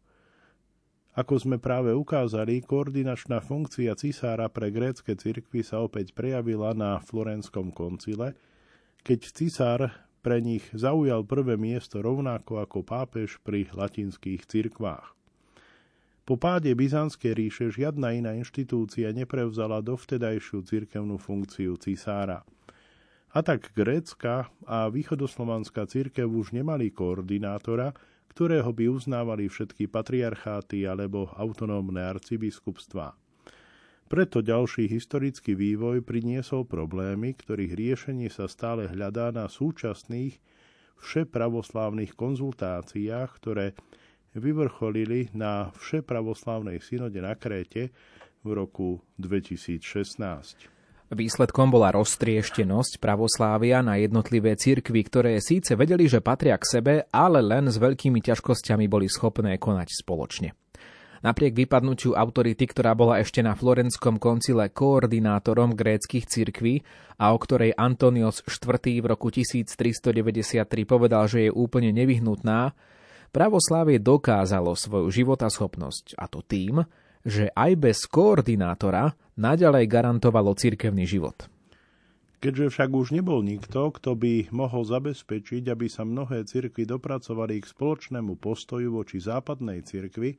Ako 1.13 1.37
sme 1.37 1.61
práve 1.61 1.93
ukázali, 1.93 2.65
koordinačná 2.65 3.37
funkcia 3.37 3.93
cisára 3.93 4.49
pre 4.49 4.73
grécke 4.73 5.13
cirkvy 5.13 5.61
sa 5.61 5.79
opäť 5.85 6.11
prejavila 6.17 6.73
na 6.73 6.97
Florenskom 6.97 7.69
koncile, 7.69 8.33
keď 9.05 9.19
cisár 9.29 9.81
pre 10.25 10.41
nich 10.41 10.65
zaujal 10.73 11.21
prvé 11.27 11.53
miesto 11.53 12.01
rovnako 12.01 12.65
ako 12.65 12.81
pápež 12.81 13.37
pri 13.45 13.69
latinských 13.69 14.47
cirkvách. 14.49 15.22
Po 16.23 16.39
páde 16.39 16.71
Byzantskej 16.71 17.35
ríše 17.35 17.67
žiadna 17.67 18.15
iná 18.15 18.31
inštitúcia 18.31 19.11
neprevzala 19.11 19.83
dovtedajšiu 19.83 20.63
cirkevnú 20.63 21.19
funkciu 21.19 21.75
cisára. 21.75 22.47
A 23.35 23.43
tak 23.43 23.75
grécka 23.75 24.47
a 24.63 24.87
východoslovanská 24.87 25.83
cirkev 25.83 26.31
už 26.31 26.55
nemali 26.55 26.95
koordinátora, 26.95 27.91
ktorého 28.31 28.71
by 28.71 28.87
uznávali 28.87 29.51
všetky 29.51 29.91
patriarcháty 29.91 30.87
alebo 30.87 31.27
autonómne 31.35 31.99
arcibiskupstvá. 31.99 33.19
Preto 34.07 34.39
ďalší 34.39 34.87
historický 34.87 35.59
vývoj 35.59 36.07
priniesol 36.07 36.63
problémy, 36.63 37.35
ktorých 37.35 37.73
riešenie 37.75 38.29
sa 38.31 38.47
stále 38.47 38.87
hľadá 38.87 39.35
na 39.35 39.51
súčasných 39.51 40.39
všepravoslávnych 41.03 42.15
konzultáciách, 42.15 43.29
ktoré 43.43 43.75
vyvrcholili 44.33 45.29
na 45.33 45.69
Všepravoslávnej 45.77 46.81
synode 46.81 47.21
na 47.21 47.37
Kréte 47.37 47.93
v 48.41 48.49
roku 48.53 49.01
2016. 49.21 50.73
Výsledkom 51.13 51.69
bola 51.69 51.93
roztrieštenosť 51.93 52.97
pravoslávia 52.97 53.85
na 53.85 54.01
jednotlivé 54.01 54.57
cirkvy, 54.57 55.05
ktoré 55.05 55.37
síce 55.37 55.77
vedeli, 55.77 56.09
že 56.09 56.25
patria 56.25 56.57
k 56.57 56.65
sebe, 56.65 56.93
ale 57.13 57.45
len 57.45 57.69
s 57.69 57.77
veľkými 57.77 58.17
ťažkosťami 58.17 58.89
boli 58.89 59.05
schopné 59.05 59.61
konať 59.61 59.93
spoločne. 59.93 60.57
Napriek 61.23 61.55
vypadnutiu 61.55 62.19
autority, 62.19 62.67
ktorá 62.67 62.91
bola 62.99 63.21
ešte 63.23 63.39
na 63.39 63.55
Florenskom 63.55 64.19
koncile 64.19 64.67
koordinátorom 64.73 65.71
gréckých 65.71 66.27
cirkví 66.27 66.83
a 67.15 67.31
o 67.31 67.37
ktorej 67.39 67.71
Antonios 67.79 68.43
IV. 68.43 68.75
v 68.99 69.05
roku 69.07 69.31
1393 69.31 70.67
povedal, 70.83 71.23
že 71.31 71.47
je 71.47 71.51
úplne 71.53 71.95
nevyhnutná, 71.95 72.75
Pravoslávie 73.33 73.97
dokázalo 73.97 74.77
svoju 74.77 75.09
životaschopnosť 75.09 76.21
a 76.21 76.29
to 76.29 76.45
tým, 76.45 76.85
že 77.25 77.49
aj 77.49 77.71
bez 77.81 78.05
koordinátora 78.05 79.17
naďalej 79.41 79.89
garantovalo 79.89 80.53
cirkevný 80.53 81.09
život. 81.09 81.49
Keďže 82.37 82.75
však 82.75 82.91
už 82.93 83.15
nebol 83.15 83.41
nikto, 83.41 83.89
kto 83.89 84.13
by 84.13 84.53
mohol 84.53 84.85
zabezpečiť, 84.85 85.65
aby 85.65 85.89
sa 85.89 86.05
mnohé 86.05 86.45
cirkvy 86.45 86.85
dopracovali 86.85 87.57
k 87.63 87.71
spoločnému 87.71 88.37
postoju 88.37 88.93
voči 88.93 89.17
západnej 89.17 89.81
cirkvi, 89.81 90.37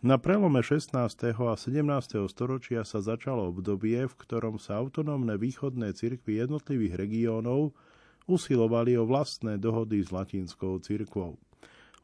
na 0.00 0.16
prelome 0.16 0.64
16. 0.64 0.96
a 1.36 1.54
17. 1.56 2.24
storočia 2.28 2.88
sa 2.88 3.04
začalo 3.04 3.52
obdobie, 3.52 4.08
v 4.08 4.14
ktorom 4.16 4.56
sa 4.56 4.80
autonómne 4.80 5.36
východné 5.36 5.92
cirkvy 5.92 6.40
jednotlivých 6.40 6.96
regiónov 6.96 7.76
usilovali 8.24 8.96
o 8.96 9.04
vlastné 9.04 9.60
dohody 9.60 10.00
s 10.00 10.08
latinskou 10.08 10.80
cirkvou. 10.80 11.36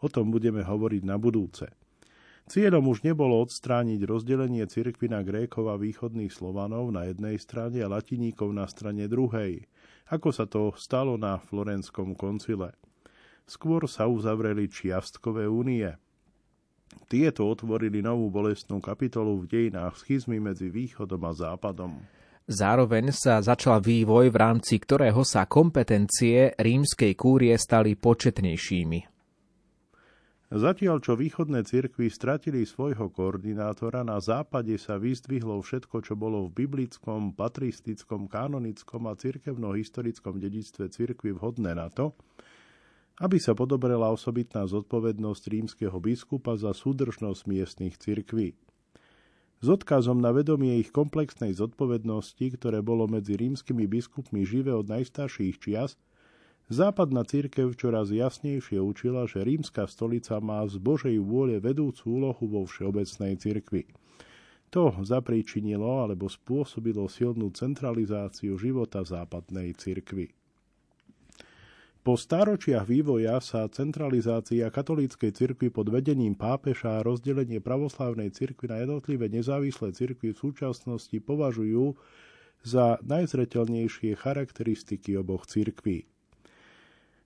O 0.05 0.09
tom 0.13 0.29
budeme 0.29 0.61
hovoriť 0.61 1.03
na 1.05 1.17
budúce. 1.17 1.73
Cieľom 2.47 2.95
už 2.95 3.03
nebolo 3.03 3.43
odstrániť 3.43 4.07
rozdelenie 4.07 4.63
cirkvy 4.71 5.11
na 5.11 5.27
Grékov 5.27 5.67
a 5.67 5.75
východných 5.75 6.31
Slovanov 6.31 6.95
na 6.95 7.11
jednej 7.11 7.43
strane 7.43 7.83
a 7.83 7.91
latiníkov 7.91 8.55
na 8.55 8.71
strane 8.71 9.11
druhej, 9.11 9.67
ako 10.15 10.29
sa 10.31 10.47
to 10.47 10.71
stalo 10.79 11.19
na 11.19 11.43
Florenskom 11.43 12.15
koncile. 12.15 12.79
Skôr 13.51 13.91
sa 13.91 14.07
uzavreli 14.07 14.71
čiastkové 14.71 15.51
únie. 15.51 15.91
Tieto 17.11 17.51
otvorili 17.51 17.99
novú 17.99 18.31
bolestnú 18.31 18.79
kapitolu 18.79 19.43
v 19.43 19.51
dejinách 19.51 19.99
schizmy 19.99 20.39
medzi 20.39 20.71
východom 20.71 21.27
a 21.27 21.35
západom. 21.35 21.99
Zároveň 22.47 23.11
sa 23.11 23.43
začal 23.43 23.83
vývoj, 23.83 24.31
v 24.31 24.37
rámci 24.39 24.79
ktorého 24.79 25.27
sa 25.27 25.51
kompetencie 25.51 26.55
rímskej 26.55 27.19
kúrie 27.19 27.59
stali 27.59 27.99
početnejšími. 27.99 29.16
Zatiaľ, 30.47 31.03
čo 31.03 31.19
východné 31.19 31.67
cirkvy 31.67 32.07
stratili 32.07 32.63
svojho 32.63 33.11
koordinátora, 33.11 34.07
na 34.07 34.23
západe 34.23 34.79
sa 34.79 34.95
vyzdvihlo 34.95 35.59
všetko, 35.59 36.07
čo 36.07 36.15
bolo 36.15 36.47
v 36.47 36.63
biblickom, 36.63 37.35
patristickom, 37.35 38.31
kanonickom 38.31 39.11
a 39.11 39.19
cirkevno-historickom 39.19 40.39
dedictve 40.39 40.87
cirkvy 40.87 41.35
vhodné 41.35 41.75
na 41.75 41.91
to, 41.91 42.15
aby 43.19 43.43
sa 43.43 43.59
podobrela 43.59 44.07
osobitná 44.07 44.71
zodpovednosť 44.71 45.43
rímskeho 45.51 45.99
biskupa 45.99 46.55
za 46.55 46.71
súdržnosť 46.71 47.43
miestnych 47.51 47.99
cirkví. 47.99 48.55
S 49.59 49.67
odkazom 49.67 50.23
na 50.23 50.31
vedomie 50.31 50.79
ich 50.79 50.95
komplexnej 50.95 51.59
zodpovednosti, 51.59 52.55
ktoré 52.55 52.87
bolo 52.87 53.11
medzi 53.11 53.35
rímskymi 53.35 53.91
biskupmi 53.91 54.47
živé 54.47 54.71
od 54.71 54.87
najstarších 54.87 55.59
čias, 55.59 55.99
Západná 56.67 57.23
církev 57.23 57.79
čoraz 57.79 58.11
jasnejšie 58.11 58.83
učila, 58.83 59.31
že 59.31 59.47
rímska 59.47 59.87
stolica 59.87 60.43
má 60.43 60.67
z 60.67 60.83
Božej 60.83 61.15
vôle 61.23 61.63
vedúcu 61.63 62.19
úlohu 62.19 62.43
vo 62.43 62.67
všeobecnej 62.67 63.39
cirkvi. 63.39 63.87
To 64.75 64.91
zapríčinilo 65.07 66.03
alebo 66.03 66.27
spôsobilo 66.27 67.07
silnú 67.07 67.55
centralizáciu 67.55 68.59
života 68.59 69.07
západnej 69.07 69.79
cirkvi. 69.79 70.35
Po 72.03 72.19
stáročiach 72.19 72.87
vývoja 72.87 73.39
sa 73.39 73.71
centralizácia 73.71 74.67
katolíckej 74.67 75.31
cirkvi 75.35 75.71
pod 75.71 75.87
vedením 75.91 76.35
pápeša 76.35 76.99
a 76.99 77.05
rozdelenie 77.07 77.63
pravoslávnej 77.63 78.35
cirkvi 78.35 78.67
na 78.71 78.83
jednotlivé 78.83 79.31
nezávislé 79.31 79.95
cirkvi 79.95 80.35
v 80.35 80.39
súčasnosti 80.39 81.15
považujú 81.23 81.95
za 82.67 82.99
najzreteľnejšie 83.07 84.19
charakteristiky 84.19 85.15
oboch 85.15 85.47
cirkví. 85.47 86.11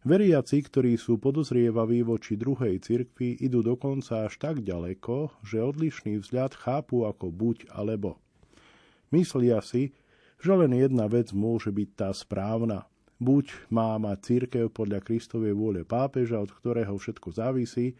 Veriaci, 0.00 0.64
ktorí 0.64 0.96
sú 0.96 1.20
podozrievaví 1.20 2.00
voči 2.00 2.32
druhej 2.32 2.80
cirkvi, 2.80 3.36
idú 3.36 3.60
dokonca 3.60 4.24
až 4.24 4.40
tak 4.40 4.64
ďaleko, 4.64 5.44
že 5.44 5.60
odlišný 5.60 6.16
vzľad 6.24 6.56
chápu 6.56 7.04
ako 7.04 7.28
buď 7.28 7.68
alebo. 7.68 8.16
Myslia 9.12 9.60
si, 9.60 9.92
že 10.40 10.56
len 10.56 10.72
jedna 10.72 11.04
vec 11.04 11.36
môže 11.36 11.68
byť 11.68 11.88
tá 12.00 12.08
správna. 12.16 12.88
Buď 13.20 13.52
má 13.68 14.00
mať 14.00 14.18
církev 14.24 14.72
podľa 14.72 15.04
Kristovej 15.04 15.52
vôle 15.52 15.84
pápeža, 15.84 16.40
od 16.40 16.48
ktorého 16.48 16.96
všetko 16.96 17.36
závisí, 17.36 17.92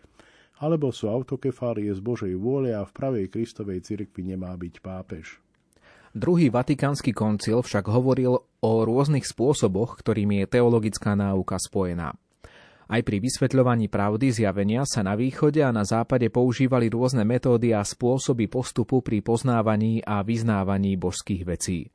alebo 0.57 0.97
sú 0.97 1.13
autokefálie 1.13 1.93
z 1.93 2.01
Božej 2.01 2.33
vôle 2.41 2.73
a 2.73 2.81
v 2.81 2.97
pravej 2.97 3.29
Kristovej 3.29 3.85
cirkvi 3.85 4.25
nemá 4.25 4.57
byť 4.57 4.81
pápež. 4.81 5.37
Druhý 6.11 6.51
vatikánsky 6.51 7.15
koncil 7.15 7.63
však 7.63 7.87
hovoril 7.87 8.35
o 8.43 8.73
rôznych 8.83 9.23
spôsoboch, 9.23 9.95
ktorými 9.95 10.43
je 10.43 10.59
teologická 10.59 11.15
náuka 11.15 11.55
spojená. 11.55 12.11
Aj 12.91 13.01
pri 13.07 13.23
vysvetľovaní 13.23 13.87
pravdy 13.87 14.35
zjavenia 14.35 14.83
sa 14.83 15.07
na 15.07 15.15
východe 15.15 15.63
a 15.63 15.71
na 15.71 15.87
západe 15.87 16.27
používali 16.27 16.91
rôzne 16.91 17.23
metódy 17.23 17.71
a 17.71 17.87
spôsoby 17.87 18.51
postupu 18.51 18.99
pri 18.99 19.23
poznávaní 19.23 20.03
a 20.03 20.27
vyznávaní 20.27 20.99
božských 20.99 21.47
vecí. 21.47 21.95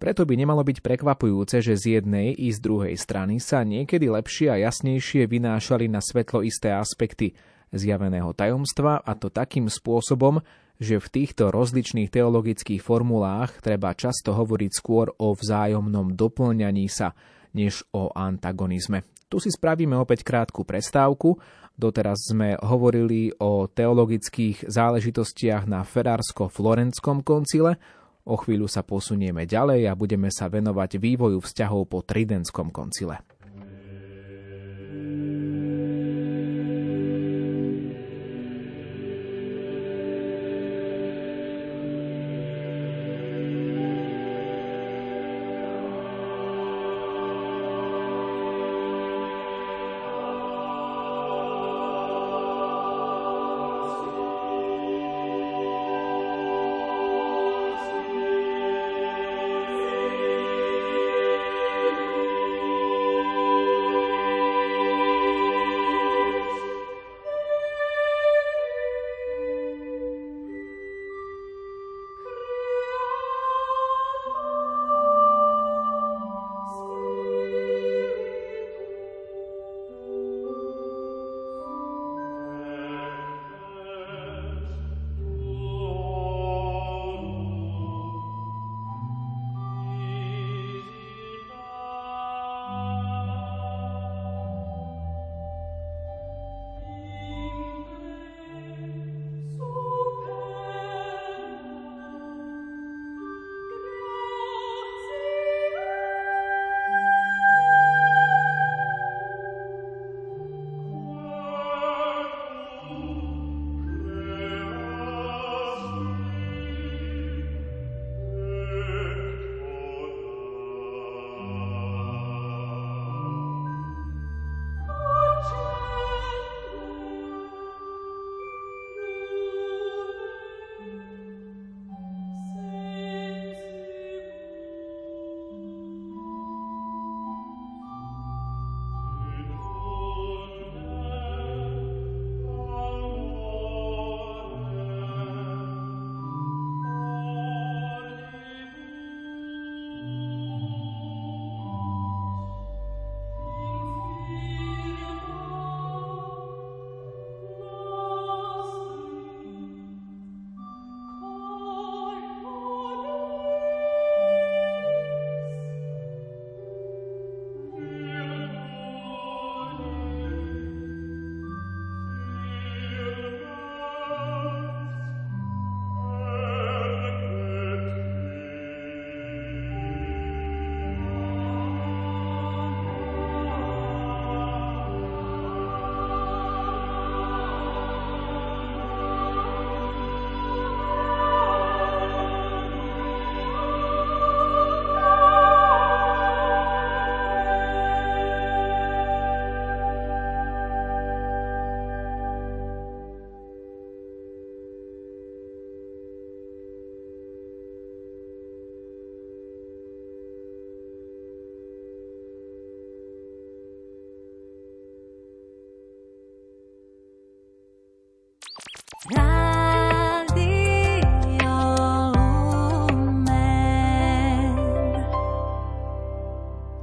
Preto 0.00 0.24
by 0.24 0.32
nemalo 0.32 0.64
byť 0.64 0.80
prekvapujúce, 0.80 1.60
že 1.60 1.76
z 1.76 2.00
jednej 2.00 2.32
i 2.32 2.48
z 2.48 2.58
druhej 2.64 2.96
strany 2.96 3.36
sa 3.36 3.68
niekedy 3.68 4.08
lepšie 4.08 4.48
a 4.48 4.56
jasnejšie 4.64 5.28
vynášali 5.28 5.92
na 5.92 6.00
svetlo 6.00 6.40
isté 6.40 6.72
aspekty 6.72 7.36
zjaveného 7.68 8.32
tajomstva 8.32 9.04
a 9.04 9.12
to 9.12 9.28
takým 9.28 9.68
spôsobom, 9.68 10.40
že 10.82 10.98
v 10.98 11.08
týchto 11.22 11.54
rozličných 11.54 12.10
teologických 12.10 12.82
formulách 12.82 13.62
treba 13.62 13.94
často 13.94 14.34
hovoriť 14.34 14.70
skôr 14.74 15.14
o 15.22 15.30
vzájomnom 15.32 16.18
doplňaní 16.18 16.90
sa, 16.90 17.14
než 17.54 17.86
o 17.94 18.10
antagonizme. 18.10 19.06
Tu 19.30 19.38
si 19.38 19.48
spravíme 19.48 19.96
opäť 19.96 20.26
krátku 20.26 20.66
prestávku. 20.66 21.38
Doteraz 21.72 22.34
sme 22.34 22.58
hovorili 22.60 23.32
o 23.40 23.64
teologických 23.64 24.68
záležitostiach 24.68 25.64
na 25.64 25.86
Ferársko-Florenskom 25.86 27.24
koncile. 27.24 27.80
O 28.28 28.36
chvíľu 28.36 28.68
sa 28.68 28.84
posunieme 28.84 29.48
ďalej 29.48 29.88
a 29.88 29.96
budeme 29.96 30.28
sa 30.28 30.52
venovať 30.52 31.00
vývoju 31.00 31.40
vzťahov 31.40 31.88
po 31.88 32.04
Tridentskom 32.04 32.68
koncile. 32.68 33.31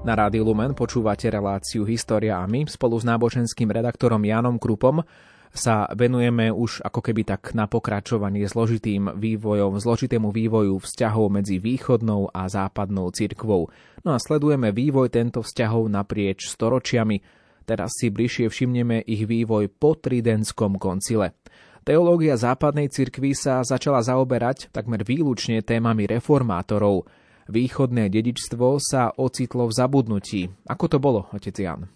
Na 0.10 0.17
Rádiu 0.17 0.41
Lumen 0.41 0.74
počúvate 0.74 1.30
reláciu 1.30 1.86
História 1.86 2.41
a 2.41 2.50
my 2.50 2.65
spolu 2.65 2.98
s 2.98 3.06
náboženským 3.06 3.69
redaktorom 3.69 4.17
Janom 4.26 4.58
Krupom 4.58 5.06
sa 5.54 5.86
venujeme 5.93 6.50
už 6.50 6.82
ako 6.82 7.06
keby 7.06 7.30
tak 7.30 7.54
na 7.54 7.69
pokračovanie 7.69 8.41
zložitým 8.50 9.06
vývojom, 9.22 9.78
zložitému 9.78 10.34
vývoju 10.34 10.82
vzťahov 10.82 11.30
medzi 11.30 11.62
východnou 11.62 12.26
a 12.34 12.50
západnou 12.50 13.13
cirkvou. 13.13 13.69
No 14.02 14.10
a 14.10 14.17
sledujeme 14.17 14.74
vývoj 14.74 15.13
tento 15.13 15.45
vzťahov 15.45 15.86
naprieč 15.93 16.50
storočiami. 16.58 17.22
Teraz 17.69 17.93
si 18.02 18.10
bližšie 18.10 18.50
všimneme 18.50 19.06
ich 19.06 19.30
vývoj 19.30 19.69
po 19.69 19.93
Tridentskom 19.93 20.82
koncile. 20.82 21.38
Teológia 21.86 22.34
západnej 22.34 22.89
cirkvy 22.89 23.38
sa 23.38 23.62
začala 23.62 24.02
zaoberať 24.02 24.74
takmer 24.74 25.06
výlučne 25.06 25.62
témami 25.62 26.10
reformátorov– 26.10 27.06
východné 27.49 28.13
dedičstvo 28.13 28.77
sa 28.77 29.09
ocitlo 29.09 29.65
v 29.65 29.73
zabudnutí. 29.73 30.41
Ako 30.69 30.85
to 30.85 31.01
bolo, 31.01 31.25
otec 31.33 31.57
Jan? 31.57 31.89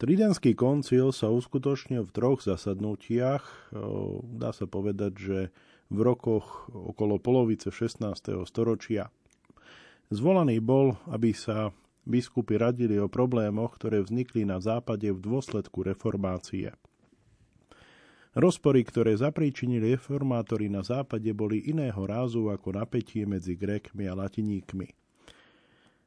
Tridentský 0.00 0.56
koncil 0.56 1.12
sa 1.12 1.28
uskutočnil 1.28 2.08
v 2.08 2.14
troch 2.14 2.40
zasadnutiach. 2.40 3.72
Dá 4.24 4.52
sa 4.52 4.64
povedať, 4.64 5.12
že 5.16 5.38
v 5.92 5.98
rokoch 6.00 6.72
okolo 6.72 7.20
polovice 7.20 7.68
16. 7.68 8.08
storočia. 8.48 9.12
Zvolaný 10.08 10.60
bol, 10.64 10.96
aby 11.12 11.36
sa 11.36 11.74
biskupy 12.08 12.56
radili 12.56 12.96
o 12.96 13.12
problémoch, 13.12 13.76
ktoré 13.76 14.00
vznikli 14.00 14.48
na 14.48 14.56
západe 14.56 15.12
v 15.12 15.20
dôsledku 15.20 15.84
reformácie. 15.84 16.72
Rozpory, 18.30 18.86
ktoré 18.86 19.18
zapríčinili 19.18 19.98
reformátori 19.98 20.70
na 20.70 20.86
západe, 20.86 21.34
boli 21.34 21.66
iného 21.66 21.98
rázu 22.06 22.46
ako 22.46 22.78
napätie 22.78 23.26
medzi 23.26 23.58
Grékmi 23.58 24.06
a 24.06 24.14
Latiníkmi. 24.14 24.86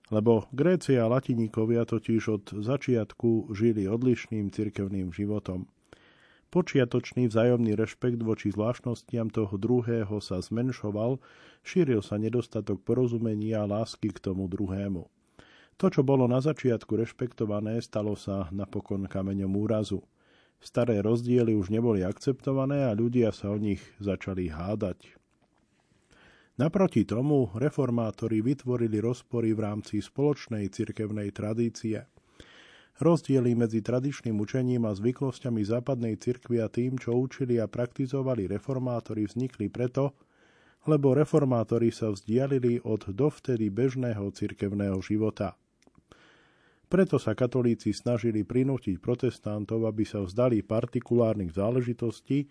Lebo 0.07 0.47
Gréci 0.55 0.95
a 0.95 1.11
Latiníkovia 1.11 1.83
totiž 1.83 2.23
od 2.31 2.45
začiatku 2.63 3.51
žili 3.51 3.91
odlišným 3.91 4.55
cirkevným 4.55 5.11
životom. 5.11 5.67
Počiatočný 6.47 7.27
vzájomný 7.27 7.75
rešpekt 7.75 8.23
voči 8.23 8.55
zvláštnostiam 8.55 9.27
toho 9.27 9.59
druhého 9.59 10.23
sa 10.23 10.39
zmenšoval, 10.39 11.19
šíril 11.67 11.99
sa 11.99 12.15
nedostatok 12.15 12.79
porozumenia 12.87 13.67
a 13.67 13.67
lásky 13.67 14.15
k 14.15 14.23
tomu 14.23 14.47
druhému. 14.47 15.11
To, 15.75 15.85
čo 15.91 16.07
bolo 16.07 16.23
na 16.31 16.39
začiatku 16.39 16.95
rešpektované, 16.95 17.83
stalo 17.83 18.15
sa 18.15 18.47
napokon 18.55 19.11
kameňom 19.11 19.51
úrazu– 19.59 19.99
Staré 20.63 21.03
rozdiely 21.03 21.59
už 21.59 21.75
neboli 21.75 22.07
akceptované 22.07 22.87
a 22.87 22.95
ľudia 22.95 23.35
sa 23.35 23.51
o 23.51 23.59
nich 23.59 23.83
začali 23.99 24.47
hádať. 24.47 25.11
Naproti 26.55 27.03
tomu 27.03 27.51
reformátori 27.51 28.39
vytvorili 28.39 29.03
rozpory 29.03 29.51
v 29.51 29.59
rámci 29.59 29.99
spoločnej 29.99 30.71
cirkevnej 30.71 31.35
tradície. 31.35 32.07
Rozdiely 32.95 33.59
medzi 33.59 33.83
tradičným 33.83 34.39
učením 34.39 34.87
a 34.87 34.95
zvyklosťami 34.95 35.67
západnej 35.67 36.15
cirkvi 36.15 36.63
a 36.63 36.71
tým, 36.71 36.95
čo 36.95 37.11
učili 37.11 37.59
a 37.59 37.67
praktizovali 37.67 38.47
reformátori, 38.47 39.27
vznikli 39.27 39.67
preto, 39.67 40.15
lebo 40.87 41.11
reformátori 41.11 41.91
sa 41.91 42.07
vzdialili 42.07 42.79
od 42.87 43.11
dovtedy 43.11 43.67
bežného 43.67 44.31
cirkevného 44.31 45.01
života– 45.03 45.59
preto 46.93 47.17
sa 47.17 47.33
katolíci 47.33 47.89
snažili 47.89 48.45
prinútiť 48.45 49.01
protestantov, 49.01 49.89
aby 49.89 50.05
sa 50.05 50.21
vzdali 50.21 50.61
partikulárnych 50.61 51.57
záležitostí 51.57 52.45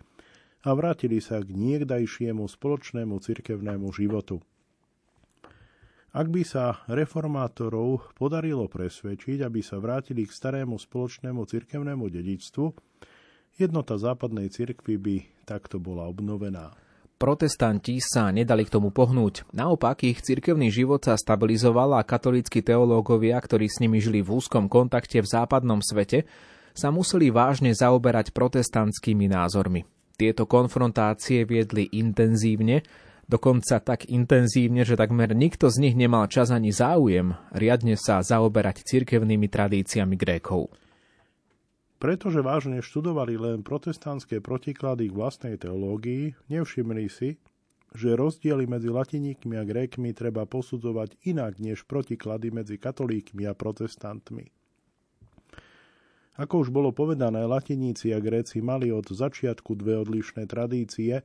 a 0.66 0.74
vrátili 0.74 1.22
sa 1.22 1.38
k 1.38 1.54
niekdajšiemu 1.54 2.42
spoločnému 2.50 3.22
cirkevnému 3.22 3.86
životu. 3.94 4.42
Ak 6.10 6.26
by 6.26 6.42
sa 6.42 6.82
reformátorov 6.90 8.18
podarilo 8.18 8.66
presvedčiť, 8.66 9.46
aby 9.46 9.62
sa 9.62 9.78
vrátili 9.78 10.26
k 10.26 10.34
starému 10.34 10.74
spoločnému 10.74 11.46
cirkevnému 11.46 12.10
dedičstvu, 12.10 12.66
jednota 13.62 13.94
západnej 13.94 14.50
cirkvy 14.50 14.98
by 14.98 15.16
takto 15.46 15.78
bola 15.78 16.10
obnovená 16.10 16.74
protestanti 17.22 18.02
sa 18.02 18.34
nedali 18.34 18.66
k 18.66 18.74
tomu 18.74 18.90
pohnúť. 18.90 19.46
Naopak 19.54 20.02
ich 20.02 20.26
cirkevný 20.26 20.74
život 20.74 21.06
sa 21.06 21.14
stabilizoval 21.14 21.94
a 21.94 22.02
katolícky 22.02 22.66
teológovia, 22.66 23.38
ktorí 23.38 23.70
s 23.70 23.78
nimi 23.78 24.02
žili 24.02 24.26
v 24.26 24.42
úzkom 24.42 24.66
kontakte 24.66 25.22
v 25.22 25.30
západnom 25.30 25.78
svete, 25.78 26.26
sa 26.74 26.90
museli 26.90 27.30
vážne 27.30 27.70
zaoberať 27.70 28.34
protestantskými 28.34 29.30
názormi. 29.30 29.86
Tieto 30.18 30.50
konfrontácie 30.50 31.46
viedli 31.46 31.86
intenzívne, 31.94 32.82
dokonca 33.30 33.78
tak 33.78 34.10
intenzívne, 34.10 34.82
že 34.82 34.98
takmer 34.98 35.30
nikto 35.30 35.70
z 35.70 35.78
nich 35.78 35.94
nemal 35.94 36.26
čas 36.26 36.50
ani 36.50 36.74
záujem 36.74 37.38
riadne 37.54 37.94
sa 37.94 38.18
zaoberať 38.18 38.82
cirkevnými 38.82 39.46
tradíciami 39.46 40.18
Grékov. 40.18 40.81
Pretože 42.02 42.42
vážne 42.42 42.82
študovali 42.82 43.38
len 43.38 43.62
protestantské 43.62 44.42
protiklady 44.42 45.06
k 45.06 45.14
vlastnej 45.14 45.54
teológii, 45.54 46.34
nevšimli 46.50 47.06
si, 47.06 47.38
že 47.94 48.18
rozdiely 48.18 48.66
medzi 48.66 48.90
latiníkmi 48.90 49.54
a 49.54 49.62
grékmi 49.62 50.10
treba 50.10 50.42
posudzovať 50.42 51.14
inak 51.30 51.62
než 51.62 51.86
protiklady 51.86 52.50
medzi 52.50 52.74
katolíkmi 52.74 53.46
a 53.46 53.54
protestantmi. 53.54 54.50
Ako 56.42 56.66
už 56.66 56.74
bolo 56.74 56.90
povedané, 56.90 57.46
latiníci 57.46 58.10
a 58.10 58.18
gréci 58.18 58.58
mali 58.58 58.90
od 58.90 59.06
začiatku 59.06 59.78
dve 59.78 60.02
odlišné 60.02 60.50
tradície, 60.50 61.22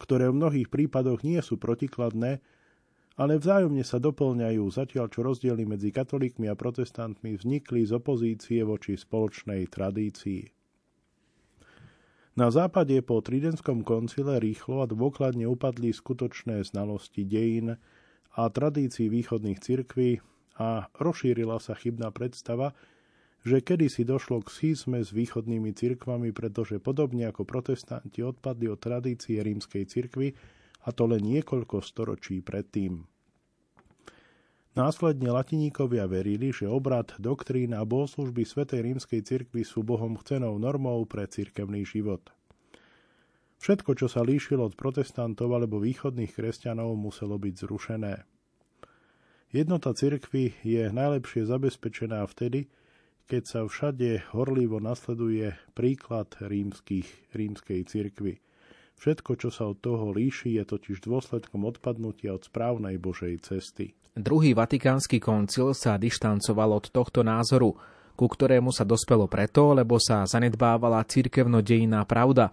ktoré 0.00 0.32
v 0.32 0.38
mnohých 0.38 0.72
prípadoch 0.72 1.20
nie 1.20 1.44
sú 1.44 1.60
protikladné, 1.60 2.40
ale 3.18 3.42
vzájomne 3.42 3.82
sa 3.82 3.98
doplňajú, 3.98 4.62
zatiaľ 4.70 5.10
čo 5.10 5.26
rozdiely 5.26 5.66
medzi 5.66 5.90
katolíkmi 5.90 6.46
a 6.46 6.54
protestantmi 6.54 7.34
vznikli 7.34 7.82
z 7.82 7.98
opozície 7.98 8.62
voči 8.62 8.94
spoločnej 8.94 9.66
tradícii. 9.66 10.46
Na 12.38 12.54
západe 12.54 12.94
po 13.02 13.18
Tridentskom 13.18 13.82
koncile 13.82 14.38
rýchlo 14.38 14.86
a 14.86 14.86
dôkladne 14.86 15.50
upadli 15.50 15.90
skutočné 15.90 16.62
znalosti 16.62 17.26
dejín 17.26 17.74
a 18.38 18.42
tradícií 18.46 19.10
východných 19.10 19.58
cirkví 19.58 20.22
a 20.54 20.86
rozšírila 20.94 21.58
sa 21.58 21.74
chybná 21.74 22.14
predstava, 22.14 22.78
že 23.42 23.58
kedysi 23.58 24.06
došlo 24.06 24.46
k 24.46 24.54
schizme 24.54 25.02
s 25.02 25.10
východnými 25.10 25.74
cirkvami, 25.74 26.30
pretože 26.30 26.78
podobne 26.78 27.26
ako 27.26 27.42
protestanti 27.42 28.22
odpadli 28.22 28.70
od 28.70 28.78
tradície 28.78 29.42
rímskej 29.42 29.90
cirkvy, 29.90 30.38
a 30.88 30.90
to 30.96 31.04
len 31.04 31.20
niekoľko 31.20 31.84
storočí 31.84 32.40
predtým. 32.40 33.04
Následne 34.72 35.28
latiníkovia 35.34 36.08
verili, 36.08 36.48
že 36.48 36.64
obrad, 36.64 37.12
doktrína 37.20 37.82
a 37.82 37.84
bohoslužby 37.84 38.46
Svetej 38.46 38.88
rímskej 38.88 39.20
cirkvi 39.20 39.68
sú 39.68 39.84
Bohom 39.84 40.16
chcenou 40.16 40.56
normou 40.56 41.04
pre 41.04 41.28
cirkevný 41.28 41.84
život. 41.84 42.32
Všetko, 43.58 43.98
čo 43.98 44.06
sa 44.06 44.22
líšilo 44.22 44.70
od 44.70 44.78
protestantov 44.78 45.50
alebo 45.50 45.82
východných 45.82 46.30
kresťanov, 46.30 46.94
muselo 46.94 47.36
byť 47.36 47.54
zrušené. 47.58 48.14
Jednota 49.50 49.90
cirkvy 49.92 50.62
je 50.62 50.88
najlepšie 50.94 51.42
zabezpečená 51.42 52.22
vtedy, 52.30 52.70
keď 53.26 53.42
sa 53.44 53.60
všade 53.66 54.30
horlivo 54.30 54.78
nasleduje 54.78 55.58
príklad 55.74 56.32
rímskych, 56.38 57.34
rímskej 57.34 57.82
cirkvy– 57.84 58.38
Všetko, 58.98 59.38
čo 59.38 59.48
sa 59.54 59.70
od 59.70 59.78
toho 59.78 60.10
líši, 60.10 60.58
je 60.58 60.66
totiž 60.66 61.06
dôsledkom 61.06 61.62
odpadnutia 61.62 62.34
od 62.34 62.42
správnej 62.42 62.98
Božej 62.98 63.38
cesty. 63.46 63.94
Druhý 64.18 64.58
vatikánsky 64.58 65.22
koncil 65.22 65.70
sa 65.70 65.94
dištancoval 65.94 66.82
od 66.82 66.90
tohto 66.90 67.22
názoru, 67.22 67.78
ku 68.18 68.26
ktorému 68.26 68.74
sa 68.74 68.82
dospelo 68.82 69.30
preto, 69.30 69.70
lebo 69.70 70.02
sa 70.02 70.26
zanedbávala 70.26 71.06
cirkevno-dejná 71.06 72.02
pravda 72.02 72.50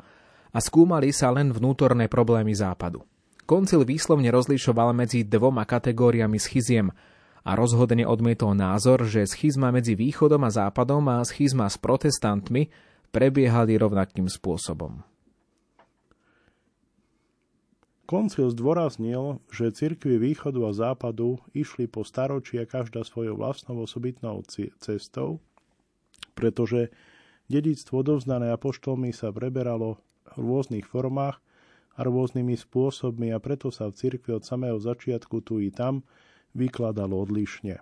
a 0.53 0.61
skúmali 0.61 1.09
sa 1.09 1.33
len 1.33 1.49
vnútorné 1.49 2.05
problémy 2.05 2.53
západu. 2.53 3.01
Koncil 3.49 3.81
výslovne 3.81 4.29
rozlišoval 4.29 4.93
medzi 4.93 5.25
dvoma 5.25 5.65
kategóriami 5.65 6.37
schiziem 6.37 6.93
a 7.41 7.57
rozhodne 7.57 8.05
odmietol 8.05 8.53
názor, 8.53 9.09
že 9.09 9.25
schizma 9.25 9.73
medzi 9.73 9.97
východom 9.97 10.45
a 10.45 10.53
západom 10.53 11.01
a 11.09 11.25
schizma 11.25 11.65
s 11.65 11.81
protestantmi 11.81 12.69
prebiehali 13.09 13.81
rovnakým 13.81 14.29
spôsobom. 14.29 15.14
Koncil 18.05 18.53
zdôraznil, 18.53 19.41
že 19.49 19.73
cirkvy 19.73 20.21
východu 20.21 20.61
a 20.69 20.71
západu 20.77 21.41
išli 21.57 21.89
po 21.89 22.05
staročia 22.05 22.69
každá 22.69 23.01
svojou 23.01 23.33
vlastnou 23.33 23.81
osobitnou 23.81 24.45
cestou, 24.77 25.41
pretože 26.37 26.93
dedictvo 27.49 28.05
odovzdané 28.05 28.53
apoštolmi 28.53 29.09
sa 29.09 29.33
preberalo 29.33 29.97
v 30.37 30.37
rôznych 30.37 30.85
formách 30.85 31.41
a 31.97 32.05
rôznymi 32.05 32.53
spôsobmi 32.53 33.33
a 33.33 33.41
preto 33.41 33.73
sa 33.73 33.89
v 33.89 33.97
cirkvi 33.97 34.37
od 34.37 34.45
samého 34.45 34.77
začiatku 34.77 35.41
tu 35.41 35.57
i 35.57 35.73
tam 35.73 36.05
vykladalo 36.53 37.25
odlišne. 37.25 37.81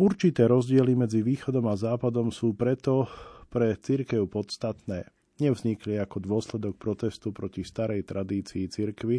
Určité 0.00 0.48
rozdiely 0.48 0.96
medzi 0.96 1.20
východom 1.20 1.68
a 1.68 1.76
západom 1.76 2.32
sú 2.32 2.56
preto 2.56 3.04
pre 3.52 3.76
cirkev 3.76 4.32
podstatné. 4.32 5.12
Nevznikli 5.42 5.98
ako 5.98 6.22
dôsledok 6.22 6.78
protestu 6.78 7.34
proti 7.34 7.66
starej 7.66 8.06
tradícii 8.06 8.70
cirkvy, 8.70 9.18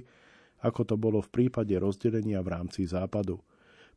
ako 0.64 0.82
to 0.88 0.96
bolo 0.96 1.20
v 1.20 1.30
prípade 1.30 1.76
rozdelenia 1.76 2.40
v 2.40 2.52
rámci 2.56 2.88
západu. 2.88 3.44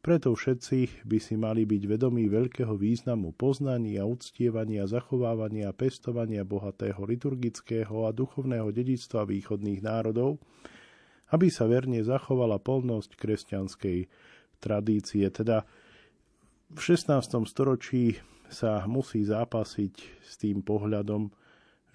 Preto 0.03 0.35
všetci 0.35 1.03
by 1.03 1.19
si 1.19 1.35
mali 1.35 1.67
byť 1.67 1.83
vedomí 1.87 2.31
veľkého 2.31 2.75
významu 2.79 3.35
poznania, 3.35 4.07
uctievania, 4.07 4.87
zachovávania 4.87 5.73
a 5.73 5.77
pestovania 5.77 6.47
bohatého 6.47 7.03
liturgického 7.03 8.07
a 8.07 8.15
duchovného 8.15 8.71
dedictva 8.71 9.27
východných 9.27 9.83
národov, 9.83 10.39
aby 11.35 11.51
sa 11.51 11.67
verne 11.67 11.99
zachovala 12.07 12.63
polnosť 12.63 13.19
kresťanskej 13.19 13.99
tradície. 14.63 15.27
Teda 15.33 15.67
v 16.71 16.79
16. 16.79 17.43
storočí 17.47 18.19
sa 18.47 18.87
musí 18.87 19.27
zápasiť 19.27 19.95
s 20.23 20.33
tým 20.39 20.63
pohľadom, 20.63 21.35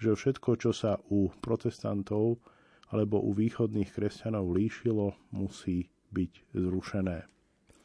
že 0.02 0.18
všetko, 0.18 0.50
čo 0.58 0.74
sa 0.74 0.98
u 1.14 1.30
protestantov 1.38 2.42
alebo 2.90 3.22
u 3.22 3.30
východných 3.30 3.94
kresťanov 3.94 4.50
líšilo, 4.50 5.14
musí 5.30 5.88
byť 6.10 6.32
zrušené. 6.58 7.30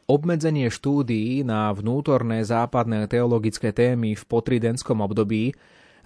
Obmedzenie 0.07 0.71
štúdií 0.71 1.43
na 1.43 1.67
vnútorné 1.71 2.41
západné 2.41 3.11
teologické 3.11 3.75
témy 3.75 4.15
v 4.15 4.23
potridenskom 4.23 5.03
období 5.03 5.51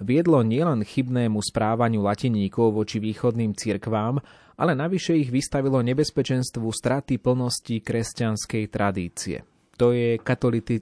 viedlo 0.01 0.41
nielen 0.41 0.81
chybnému 0.81 1.37
správaniu 1.37 2.01
latiníkov 2.01 2.73
voči 2.73 2.97
východným 2.97 3.53
cirkvám, 3.53 4.17
ale 4.57 4.73
navyše 4.73 5.17
ich 5.17 5.29
vystavilo 5.29 5.85
nebezpečenstvu 5.85 6.65
straty 6.65 7.21
plnosti 7.21 7.77
kresťanskej 7.81 8.63
tradície. 8.73 9.45
To 9.77 9.93
je 9.93 10.17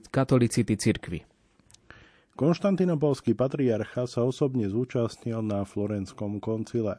katolicity 0.08 0.74
cirkvy. 0.76 1.29
Konštantinopolský 2.40 3.36
patriarcha 3.36 4.08
sa 4.08 4.24
osobne 4.24 4.64
zúčastnil 4.64 5.44
na 5.44 5.60
Florenskom 5.68 6.40
koncile. 6.40 6.96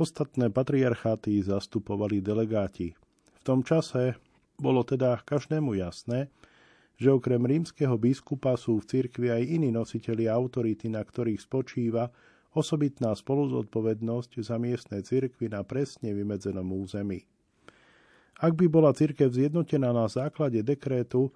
Ostatné 0.00 0.48
patriarcháty 0.48 1.44
zastupovali 1.44 2.24
delegáti. 2.24 2.96
V 3.36 3.40
tom 3.44 3.60
čase 3.60 4.16
bolo 4.56 4.80
teda 4.80 5.20
každému 5.28 5.76
jasné, 5.76 6.32
že 6.96 7.12
okrem 7.12 7.44
rímskeho 7.44 8.00
biskupa 8.00 8.56
sú 8.56 8.80
v 8.80 8.88
cirkvi 8.88 9.28
aj 9.28 9.44
iní 9.44 9.68
nositeľi 9.68 10.24
autority, 10.32 10.88
na 10.88 11.04
ktorých 11.04 11.44
spočíva 11.44 12.08
osobitná 12.56 13.12
spoluzodpovednosť 13.12 14.40
za 14.40 14.56
miestne 14.56 15.04
cirkvy 15.04 15.52
na 15.52 15.68
presne 15.68 16.16
vymedzenom 16.16 16.64
území. 16.72 17.28
Ak 18.40 18.56
by 18.56 18.72
bola 18.72 18.96
cirkev 18.96 19.36
zjednotená 19.36 19.92
na 19.92 20.08
základe 20.08 20.64
dekrétu 20.64 21.28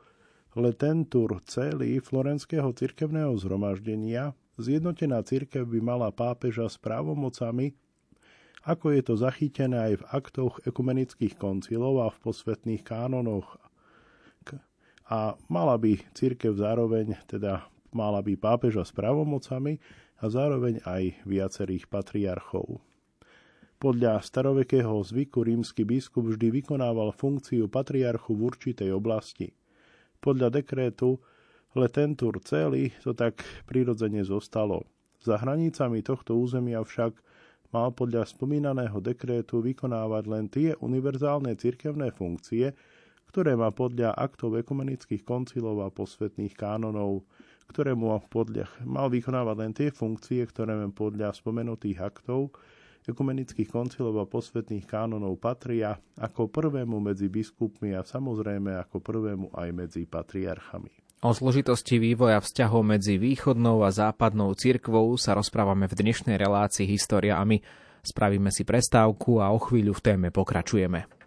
Letentur 0.58 1.38
celý 1.46 2.02
florenského 2.02 2.74
cirkevného 2.74 3.38
zhromaždenia, 3.38 4.34
zjednotená 4.58 5.22
cirkev 5.22 5.62
by 5.62 5.78
mala 5.78 6.10
pápeža 6.10 6.66
s 6.66 6.74
právomocami, 6.74 7.70
ako 8.66 8.90
je 8.90 9.02
to 9.06 9.14
zachytené 9.14 9.78
aj 9.78 9.94
v 10.02 10.08
aktoch 10.10 10.58
ekumenických 10.66 11.38
koncilov 11.38 12.02
a 12.02 12.08
v 12.10 12.18
posvetných 12.26 12.82
kánonoch. 12.82 13.62
A 15.06 15.38
mala 15.46 15.78
by 15.78 16.02
cirkev 16.18 16.58
zároveň, 16.58 17.14
teda 17.30 17.70
mala 17.94 18.18
by 18.18 18.34
pápeža 18.34 18.82
s 18.82 18.90
právomocami 18.90 19.78
a 20.18 20.26
zároveň 20.26 20.82
aj 20.82 21.30
viacerých 21.30 21.86
patriarchov. 21.86 22.82
Podľa 23.78 24.18
starovekého 24.18 24.98
zvyku 24.98 25.46
rímsky 25.46 25.86
biskup 25.86 26.26
vždy 26.26 26.58
vykonával 26.58 27.14
funkciu 27.14 27.70
patriarchu 27.70 28.34
v 28.34 28.50
určitej 28.50 28.90
oblasti– 28.90 29.54
podľa 30.20 30.52
dekrétu 30.62 31.18
Letentur 31.74 32.38
celý 32.42 32.90
to 33.00 33.14
tak 33.14 33.42
prirodzene 33.64 34.26
zostalo. 34.26 34.84
Za 35.20 35.38
hranicami 35.38 36.02
tohto 36.02 36.34
územia 36.34 36.82
však 36.82 37.12
mal 37.70 37.94
podľa 37.94 38.26
spomínaného 38.26 38.98
dekrétu 38.98 39.62
vykonávať 39.62 40.24
len 40.26 40.44
tie 40.50 40.74
univerzálne 40.82 41.54
cirkevné 41.54 42.10
funkcie, 42.10 42.74
ktoré 43.30 43.54
má 43.54 43.70
podľa 43.70 44.10
aktov 44.18 44.58
ekumenických 44.58 45.22
koncilov 45.22 45.86
a 45.86 45.94
posvetných 45.94 46.50
kánonov, 46.58 47.22
ktoré 47.70 47.94
mu 47.94 48.10
podľa, 48.26 48.66
mal 48.82 49.06
vykonávať 49.06 49.56
len 49.62 49.70
tie 49.70 49.94
funkcie, 49.94 50.42
ktoré 50.50 50.74
má 50.74 50.90
podľa 50.90 51.30
spomenutých 51.30 52.02
aktov 52.02 52.50
ekumenických 53.08 53.68
koncilov 53.68 54.20
a 54.20 54.26
posvetných 54.28 54.84
kánonov 54.84 55.40
patria 55.40 55.96
ako 56.20 56.52
prvému 56.52 57.00
medzi 57.00 57.32
biskupmi 57.32 57.96
a 57.96 58.04
samozrejme 58.04 58.76
ako 58.76 59.00
prvému 59.00 59.46
aj 59.56 59.68
medzi 59.72 60.04
patriarchami. 60.04 60.92
O 61.20 61.36
zložitosti 61.36 62.00
vývoja 62.00 62.40
vzťahov 62.40 62.80
medzi 62.80 63.20
východnou 63.20 63.84
a 63.84 63.92
západnou 63.92 64.56
cirkvou 64.56 65.20
sa 65.20 65.36
rozprávame 65.36 65.84
v 65.84 66.00
dnešnej 66.00 66.40
relácii 66.40 66.88
História 66.88 67.36
a 67.36 67.44
my 67.44 67.60
spravíme 68.00 68.48
si 68.48 68.64
prestávku 68.64 69.36
a 69.36 69.52
o 69.52 69.60
chvíľu 69.60 70.00
v 70.00 70.04
téme 70.04 70.28
pokračujeme. 70.32 71.19